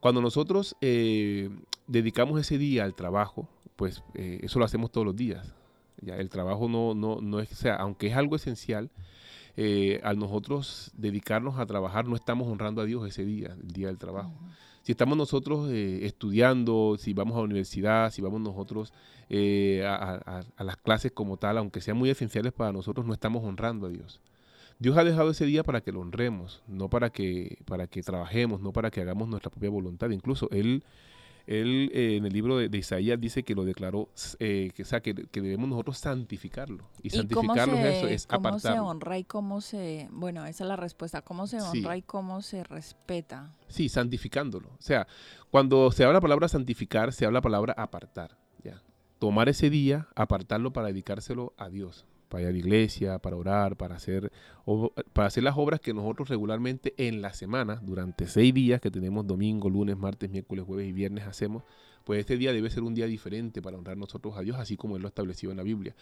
Cuando 0.00 0.20
nosotros 0.20 0.76
eh, 0.80 1.50
dedicamos 1.86 2.40
ese 2.40 2.58
día 2.58 2.84
al 2.84 2.94
trabajo, 2.94 3.48
pues 3.76 4.02
eh, 4.14 4.40
eso 4.42 4.58
lo 4.58 4.64
hacemos 4.64 4.90
todos 4.90 5.06
los 5.06 5.16
días. 5.16 5.54
Ya, 6.00 6.16
el 6.16 6.28
trabajo 6.28 6.68
no, 6.68 6.94
no, 6.94 7.20
no 7.20 7.40
es, 7.40 7.52
o 7.52 7.54
sea, 7.54 7.76
aunque 7.76 8.08
es 8.08 8.16
algo 8.16 8.36
esencial, 8.36 8.90
al 10.02 10.18
nosotros 10.18 10.90
dedicarnos 10.96 11.58
a 11.58 11.66
trabajar 11.66 12.08
no 12.08 12.16
estamos 12.16 12.48
honrando 12.48 12.80
a 12.80 12.86
Dios 12.86 13.06
ese 13.06 13.24
día, 13.24 13.56
el 13.60 13.68
día 13.68 13.88
del 13.88 13.98
trabajo 13.98 14.32
si 14.82 14.92
estamos 14.92 15.16
nosotros 15.16 15.70
eh, 15.70 16.00
estudiando, 16.06 16.96
si 16.98 17.12
vamos 17.14 17.34
a 17.34 17.38
la 17.38 17.44
universidad, 17.44 18.10
si 18.10 18.20
vamos 18.20 18.40
nosotros 18.40 18.92
eh, 19.28 19.84
a, 19.86 20.42
las 20.58 20.76
clases 20.76 21.12
como 21.12 21.36
tal, 21.36 21.58
aunque 21.58 21.80
sean 21.80 21.96
muy 21.96 22.10
esenciales 22.10 22.52
para 22.52 22.72
nosotros, 22.72 23.06
no 23.06 23.14
estamos 23.14 23.44
honrando 23.44 23.86
a 23.86 23.90
Dios. 23.90 24.20
Dios 24.78 24.96
ha 24.96 25.04
dejado 25.04 25.30
ese 25.30 25.46
día 25.46 25.62
para 25.62 25.80
que 25.80 25.92
lo 25.92 26.00
honremos, 26.00 26.62
no 26.66 26.90
para 26.90 27.10
que, 27.10 27.58
para 27.66 27.86
que 27.86 28.02
trabajemos, 28.02 28.60
no 28.60 28.72
para 28.72 28.90
que 28.90 29.00
hagamos 29.00 29.28
nuestra 29.28 29.50
propia 29.50 29.70
voluntad. 29.70 30.10
Incluso 30.10 30.48
Él 30.50 30.82
él 31.46 31.90
eh, 31.94 32.16
en 32.16 32.26
el 32.26 32.32
libro 32.32 32.56
de, 32.56 32.76
Isaías 32.76 33.20
dice 33.20 33.42
que 33.42 33.54
lo 33.54 33.64
declaró, 33.64 34.08
eh, 34.38 34.70
que, 34.74 34.84
sea, 34.84 35.00
que, 35.00 35.14
debemos 35.14 35.68
nosotros 35.68 35.98
santificarlo. 35.98 36.88
Y, 37.02 37.10
santificarlo 37.10 37.76
es 37.76 37.96
eso, 37.96 38.06
es 38.08 38.26
¿Cómo 38.26 38.58
se 38.58 38.78
honra 38.78 39.18
y 39.18 39.24
cómo 39.24 39.60
se, 39.60 40.08
bueno, 40.10 40.46
esa 40.46 40.64
es 40.64 40.68
la 40.68 40.76
respuesta, 40.76 41.22
cómo 41.22 41.46
se 41.46 41.60
honra 41.60 41.96
y 41.96 42.02
cómo 42.02 42.42
se 42.42 42.64
respeta? 42.64 43.54
Sí, 43.68 43.88
santificándolo. 43.88 44.68
O 44.68 44.82
sea, 44.82 45.06
cuando 45.50 45.90
se 45.90 46.04
habla 46.04 46.14
la 46.14 46.20
palabra 46.20 46.48
santificar, 46.48 47.12
se 47.12 47.26
habla 47.26 47.38
la 47.38 47.42
palabra 47.42 47.74
apartar. 47.76 48.38
¿ya? 48.62 48.82
Tomar 49.18 49.48
ese 49.48 49.70
día, 49.70 50.08
apartarlo 50.14 50.72
para 50.72 50.88
dedicárselo 50.88 51.54
a 51.56 51.68
Dios 51.68 52.06
para 52.32 52.44
ir 52.44 52.48
a 52.48 52.52
la 52.52 52.58
iglesia, 52.58 53.18
para 53.18 53.36
orar, 53.36 53.76
para 53.76 53.96
hacer, 53.96 54.32
para 55.12 55.28
hacer 55.28 55.42
las 55.42 55.54
obras 55.58 55.80
que 55.80 55.92
nosotros 55.92 56.30
regularmente 56.30 56.94
en 56.96 57.20
la 57.20 57.34
semana, 57.34 57.78
durante 57.82 58.26
seis 58.26 58.54
días 58.54 58.80
que 58.80 58.90
tenemos 58.90 59.26
domingo, 59.26 59.68
lunes, 59.68 59.98
martes, 59.98 60.30
miércoles, 60.30 60.64
jueves 60.64 60.88
y 60.88 60.92
viernes 60.92 61.26
hacemos, 61.26 61.62
pues 62.04 62.20
este 62.20 62.38
día 62.38 62.54
debe 62.54 62.70
ser 62.70 62.84
un 62.84 62.94
día 62.94 63.04
diferente 63.04 63.60
para 63.60 63.76
honrar 63.76 63.98
nosotros 63.98 64.34
a 64.38 64.40
Dios, 64.40 64.56
así 64.56 64.78
como 64.78 64.96
Él 64.96 65.02
lo 65.02 65.08
establecido 65.08 65.50
en 65.50 65.58
la 65.58 65.62
Biblia. 65.62 65.94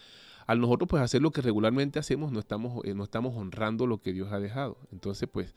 Al 0.47 0.61
nosotros 0.61 0.87
pues 0.87 1.03
hacer 1.03 1.21
lo 1.21 1.31
que 1.31 1.41
regularmente 1.41 1.99
hacemos, 1.99 2.31
no 2.31 2.39
estamos, 2.39 2.81
eh, 2.85 2.93
no 2.93 3.03
estamos 3.03 3.35
honrando 3.35 3.85
lo 3.85 3.99
que 3.99 4.13
Dios 4.13 4.31
ha 4.31 4.39
dejado. 4.39 4.77
Entonces 4.93 5.27
pues 5.29 5.53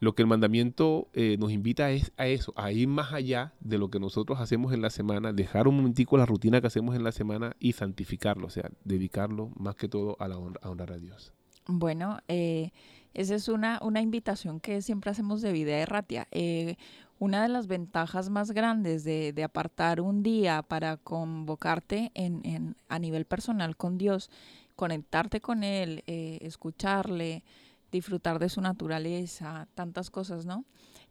lo 0.00 0.14
que 0.14 0.22
el 0.22 0.28
mandamiento 0.28 1.08
eh, 1.12 1.36
nos 1.38 1.50
invita 1.50 1.90
es 1.90 2.12
a 2.16 2.26
eso, 2.26 2.52
a 2.56 2.70
ir 2.70 2.88
más 2.88 3.12
allá 3.12 3.52
de 3.60 3.78
lo 3.78 3.90
que 3.90 3.98
nosotros 3.98 4.40
hacemos 4.40 4.72
en 4.72 4.82
la 4.82 4.90
semana, 4.90 5.32
dejar 5.32 5.66
un 5.66 5.76
momentico 5.76 6.16
la 6.16 6.26
rutina 6.26 6.60
que 6.60 6.68
hacemos 6.68 6.94
en 6.94 7.04
la 7.04 7.12
semana 7.12 7.56
y 7.58 7.72
santificarlo, 7.72 8.46
o 8.46 8.50
sea, 8.50 8.70
dedicarlo 8.84 9.50
más 9.56 9.74
que 9.74 9.88
todo 9.88 10.16
a, 10.20 10.28
la 10.28 10.38
honrar 10.38 10.92
a 10.92 10.98
Dios. 10.98 11.32
Bueno, 11.66 12.18
eh, 12.28 12.70
esa 13.14 13.34
es 13.34 13.48
una, 13.48 13.80
una 13.82 14.00
invitación 14.00 14.60
que 14.60 14.82
siempre 14.82 15.10
hacemos 15.10 15.42
de 15.42 15.52
vida 15.52 15.76
erratia. 15.76 16.28
Eh, 16.30 16.76
una 17.18 17.42
de 17.42 17.48
las 17.48 17.66
ventajas 17.66 18.30
más 18.30 18.52
grandes 18.52 19.02
de, 19.02 19.32
de 19.32 19.42
apartar 19.42 20.00
un 20.00 20.22
día 20.22 20.62
para 20.62 20.96
convocarte 20.98 22.12
en, 22.14 22.40
en, 22.44 22.76
a 22.88 23.00
nivel 23.00 23.24
personal 23.24 23.76
con 23.76 23.98
Dios, 23.98 24.30
conectarte 24.76 25.40
con 25.40 25.64
Él, 25.64 26.04
escucharle, 26.06 27.42
disfrutar 27.90 28.38
de 28.38 28.48
su 28.48 28.60
naturaleza, 28.60 29.68
tantas 29.74 30.10
cosas, 30.10 30.44
¿no? 30.44 30.64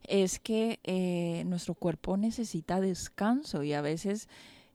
Es 0.04 0.38
que 0.38 0.78
eh, 0.84 1.44
nuestro 1.46 1.74
cuerpo 1.74 2.16
necesita 2.16 2.80
descanso 2.80 3.62
y 3.62 3.72
a 3.72 3.80
veces 3.80 4.28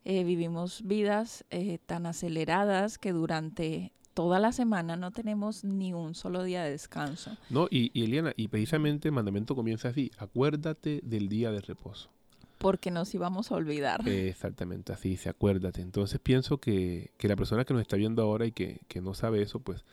eh, 0.06 0.24
vivimos 0.24 0.82
vidas 0.84 1.46
eh, 1.50 1.80
tan 1.86 2.06
aceleradas 2.06 2.98
que 2.98 3.14
durante 3.14 3.94
toda 4.14 4.40
la 4.40 4.52
semana 4.52 4.96
no 4.96 5.12
tenemos 5.12 5.64
ni 5.64 5.94
un 5.94 6.14
solo 6.14 6.44
día 6.44 6.64
de 6.64 6.72
descanso. 6.72 7.38
No, 7.50 7.68
y, 7.72 7.90
y 7.94 8.04
Eliana, 8.04 8.34
y 8.36 8.50
precisamente 8.50 9.08
el 9.08 9.14
mandamiento 9.14 9.56
comienza 9.56 9.90
así, 9.90 10.12
acuérdate 10.18 11.00
del 11.04 11.30
día 11.30 11.52
de 11.52 11.62
reposo. 11.62 12.10
Porque 12.58 12.92
nos 12.92 13.14
íbamos 13.14 13.52
a 13.52 13.56
olvidar. 13.56 14.08
exactamente, 14.08 14.94
así 14.94 15.10
dice, 15.10 15.30
acuérdate. 15.30 15.82
Entonces 15.82 16.20
pienso 16.22 16.60
que, 16.60 17.12
que, 17.18 17.28
la 17.28 17.36
persona 17.36 17.66
que 17.66 17.74
nos 17.74 17.82
está 17.82 17.98
viendo 17.98 18.22
ahora 18.22 18.46
y 18.46 18.52
que, 18.52 18.82
que 18.88 19.02
no 19.02 19.14
sabe 19.14 19.42
eso, 19.42 19.60
pues 19.60 19.84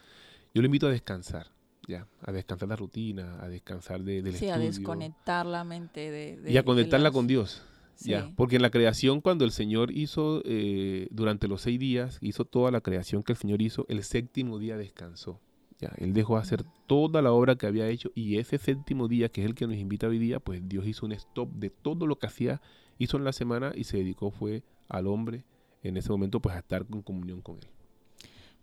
yo 0.55 0.63
le 0.63 0.67
invito 0.67 0.87
a 0.87 0.91
descansar 0.91 1.49
a 1.95 2.33
descansar 2.33 2.69
la 2.69 2.77
rutina, 2.77 3.39
a 3.41 3.49
descansar 3.49 4.03
de, 4.03 4.23
del 4.23 4.35
sí, 4.35 4.49
a 4.49 4.59
desconectar 4.59 5.47
la 5.47 5.65
mente 5.65 6.11
de... 6.11 6.51
y 6.51 6.57
a 6.57 6.65
conectarla 6.65 7.11
con 7.11 7.27
Dios. 7.27 7.63
Ya, 8.03 8.33
porque 8.35 8.57
en 8.57 8.63
la 8.63 8.71
creación, 8.71 9.21
cuando 9.21 9.45
el 9.45 9.51
Señor 9.51 9.91
hizo, 9.91 10.41
eh, 10.47 11.07
durante 11.11 11.49
los 11.49 11.61
seis 11.61 11.79
días, 11.79 12.19
hizo 12.23 12.47
toda 12.47 12.71
la 12.71 12.81
creación 12.81 13.23
que 13.23 13.33
el 13.33 13.39
Señor 13.39 13.61
hizo, 13.61 13.85
el 13.89 14.03
séptimo 14.05 14.59
día 14.59 14.79
descansó. 14.79 15.39
Ya, 15.79 15.93
él 15.99 16.13
dejó 16.13 16.37
hacer 16.37 16.65
toda 16.87 17.23
la 17.23 17.33
obra 17.33 17.57
que 17.57 17.67
había 17.67 17.89
hecho 17.89 18.11
y 18.15 18.39
ese 18.39 18.59
séptimo 18.59 19.09
día, 19.09 19.31
que 19.31 19.43
es 19.43 19.47
el 19.47 19.55
que 19.55 19.67
nos 19.67 19.77
invita 19.77 20.09
hoy 20.09 20.19
día, 20.19 20.41
pues 20.41 20.67
Dios 20.67 20.87
hizo 20.87 21.07
un 21.07 21.13
stop 21.13 21.51
de 21.53 21.71
todo 21.71 22.07
lo 22.07 22.19
que 22.19 22.27
hacía, 22.27 22.61
hizo 22.99 23.17
en 23.17 23.25
la 23.25 23.33
semana 23.33 23.73
y 23.75 23.85
se 23.85 23.99
dedicó 23.99 24.31
fue 24.31 24.63
al 24.89 25.07
hombre 25.07 25.45
en 25.83 25.97
ese 25.97 26.11
momento 26.11 26.41
pues 26.41 26.55
a 26.55 26.59
estar 26.59 26.87
en 26.93 27.03
comunión 27.03 27.41
con 27.41 27.57
él. 27.57 27.69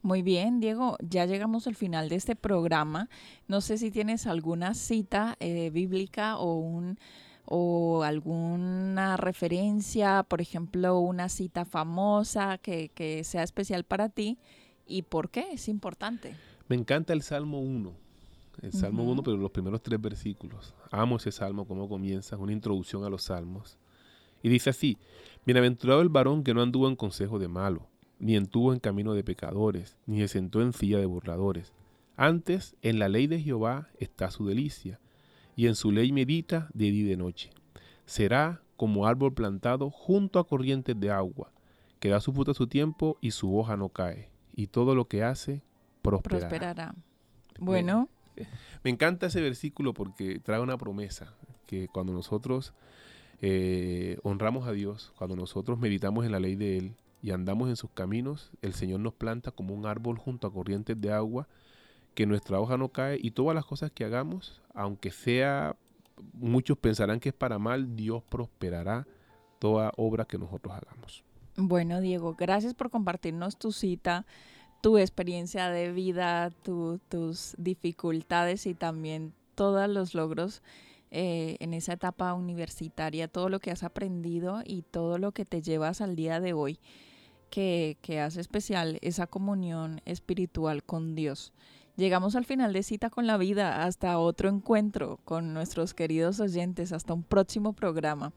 Muy 0.07 0.21
bien, 0.21 0.61
Diego, 0.61 0.95
ya 1.01 1.25
llegamos 1.25 1.67
al 1.67 1.75
final 1.75 2.07
de 2.07 2.15
este 2.15 2.37
programa. 2.37 3.09
No 3.49 3.59
sé 3.59 3.77
si 3.77 3.91
tienes 3.91 4.25
alguna 4.25 4.73
cita 4.73 5.35
eh, 5.41 5.69
bíblica 5.69 6.37
o 6.37 6.55
un 6.55 6.97
o 7.43 8.03
alguna 8.03 9.17
referencia, 9.17 10.23
por 10.23 10.39
ejemplo, 10.39 10.97
una 10.99 11.27
cita 11.27 11.65
famosa 11.65 12.57
que, 12.57 12.87
que 12.95 13.25
sea 13.25 13.43
especial 13.43 13.83
para 13.83 14.07
ti 14.07 14.37
y 14.85 15.01
por 15.01 15.29
qué 15.29 15.47
es 15.51 15.67
importante. 15.67 16.37
Me 16.69 16.77
encanta 16.77 17.11
el 17.11 17.21
Salmo 17.21 17.59
1. 17.59 17.91
El 18.61 18.71
Salmo 18.71 19.03
1, 19.03 19.23
pero 19.23 19.35
los 19.35 19.51
primeros 19.51 19.81
tres 19.81 19.99
versículos. 19.99 20.73
Amo 20.89 21.17
ese 21.17 21.33
salmo, 21.33 21.67
cómo 21.67 21.89
comienza, 21.89 22.37
una 22.37 22.53
introducción 22.53 23.03
a 23.03 23.09
los 23.09 23.23
salmos. 23.23 23.77
Y 24.41 24.47
dice 24.47 24.69
así, 24.69 24.97
Bienaventurado 25.45 25.99
el 25.99 26.07
varón 26.07 26.45
que 26.45 26.53
no 26.53 26.61
anduvo 26.61 26.87
en 26.87 26.95
consejo 26.95 27.39
de 27.39 27.49
malo 27.49 27.89
ni 28.19 28.35
entuvo 28.35 28.73
en 28.73 28.79
camino 28.79 29.13
de 29.13 29.23
pecadores, 29.23 29.97
ni 30.05 30.19
se 30.19 30.27
sentó 30.27 30.61
en 30.61 30.73
silla 30.73 30.97
de 30.99 31.05
burladores. 31.05 31.73
Antes, 32.15 32.75
en 32.81 32.99
la 32.99 33.09
ley 33.09 33.27
de 33.27 33.39
Jehová 33.39 33.89
está 33.99 34.31
su 34.31 34.47
delicia, 34.47 34.99
y 35.55 35.67
en 35.67 35.75
su 35.75 35.91
ley 35.91 36.11
medita 36.11 36.69
de 36.73 36.91
día 36.91 37.03
y 37.03 37.09
de 37.09 37.17
noche. 37.17 37.51
Será 38.05 38.61
como 38.75 39.07
árbol 39.07 39.33
plantado 39.33 39.89
junto 39.89 40.39
a 40.39 40.47
corrientes 40.47 40.99
de 40.99 41.11
agua, 41.11 41.51
que 41.99 42.09
da 42.09 42.19
su 42.19 42.33
fruto 42.33 42.51
a 42.51 42.55
su 42.55 42.67
tiempo 42.67 43.17
y 43.21 43.31
su 43.31 43.57
hoja 43.57 43.75
no 43.75 43.89
cae, 43.89 44.29
y 44.55 44.67
todo 44.67 44.95
lo 44.95 45.07
que 45.07 45.23
hace 45.23 45.61
prosperará. 46.01 46.95
Bueno. 47.59 48.09
Me, 48.83 48.91
encanta 48.91 49.27
ese 49.27 49.41
versículo 49.41 49.93
porque 49.93 50.39
trae 50.39 50.59
una 50.59 50.77
promesa, 50.77 51.33
que 51.65 51.87
cuando 51.87 52.13
nosotros 52.13 52.73
eh, 53.41 54.19
honramos 54.23 54.67
a 54.67 54.71
Dios, 54.71 55.11
cuando 55.17 55.35
nosotros 55.35 55.79
meditamos 55.79 56.25
en 56.25 56.31
la 56.31 56.39
ley 56.39 56.55
de 56.55 56.77
Él, 56.77 56.95
y 57.21 57.31
andamos 57.31 57.69
en 57.69 57.75
sus 57.75 57.91
caminos, 57.91 58.51
el 58.61 58.73
Señor 58.73 58.99
nos 58.99 59.13
planta 59.13 59.51
como 59.51 59.73
un 59.73 59.85
árbol 59.85 60.17
junto 60.17 60.47
a 60.47 60.53
corrientes 60.53 60.99
de 60.99 61.11
agua, 61.11 61.47
que 62.13 62.25
nuestra 62.25 62.59
hoja 62.59 62.77
no 62.77 62.89
cae 62.89 63.19
y 63.21 63.31
todas 63.31 63.55
las 63.55 63.65
cosas 63.65 63.91
que 63.91 64.03
hagamos, 64.03 64.61
aunque 64.73 65.11
sea, 65.11 65.75
muchos 66.33 66.77
pensarán 66.77 67.19
que 67.19 67.29
es 67.29 67.35
para 67.35 67.59
mal, 67.59 67.95
Dios 67.95 68.23
prosperará 68.23 69.07
toda 69.59 69.91
obra 69.97 70.25
que 70.25 70.37
nosotros 70.37 70.73
hagamos. 70.73 71.23
Bueno, 71.55 72.01
Diego, 72.01 72.35
gracias 72.35 72.73
por 72.73 72.89
compartirnos 72.89 73.57
tu 73.57 73.71
cita, 73.71 74.25
tu 74.81 74.97
experiencia 74.97 75.69
de 75.69 75.91
vida, 75.91 76.51
tus 76.51 77.55
dificultades 77.57 78.67
y 78.67 78.73
también 78.73 79.33
todos 79.55 79.89
los 79.89 80.13
logros 80.13 80.61
eh, 81.11 81.57
en 81.59 81.73
esa 81.73 81.93
etapa 81.93 82.33
universitaria, 82.33 83.27
todo 83.27 83.49
lo 83.49 83.59
que 83.59 83.71
has 83.71 83.83
aprendido 83.83 84.61
y 84.65 84.81
todo 84.83 85.17
lo 85.17 85.31
que 85.31 85.45
te 85.45 85.61
llevas 85.61 86.01
al 86.01 86.15
día 86.15 86.39
de 86.39 86.53
hoy, 86.53 86.79
que, 87.49 87.97
que 88.01 88.19
hace 88.19 88.41
especial 88.41 88.99
esa 89.01 89.27
comunión 89.27 90.01
espiritual 90.05 90.83
con 90.83 91.15
Dios. 91.15 91.53
Llegamos 91.95 92.35
al 92.35 92.45
final 92.45 92.73
de 92.73 92.83
cita 92.83 93.09
con 93.09 93.25
la 93.25 93.37
vida, 93.37 93.83
hasta 93.83 94.19
otro 94.19 94.49
encuentro 94.49 95.19
con 95.25 95.53
nuestros 95.53 95.93
queridos 95.93 96.39
oyentes, 96.39 96.91
hasta 96.91 97.13
un 97.13 97.23
próximo 97.23 97.73
programa. 97.73 98.33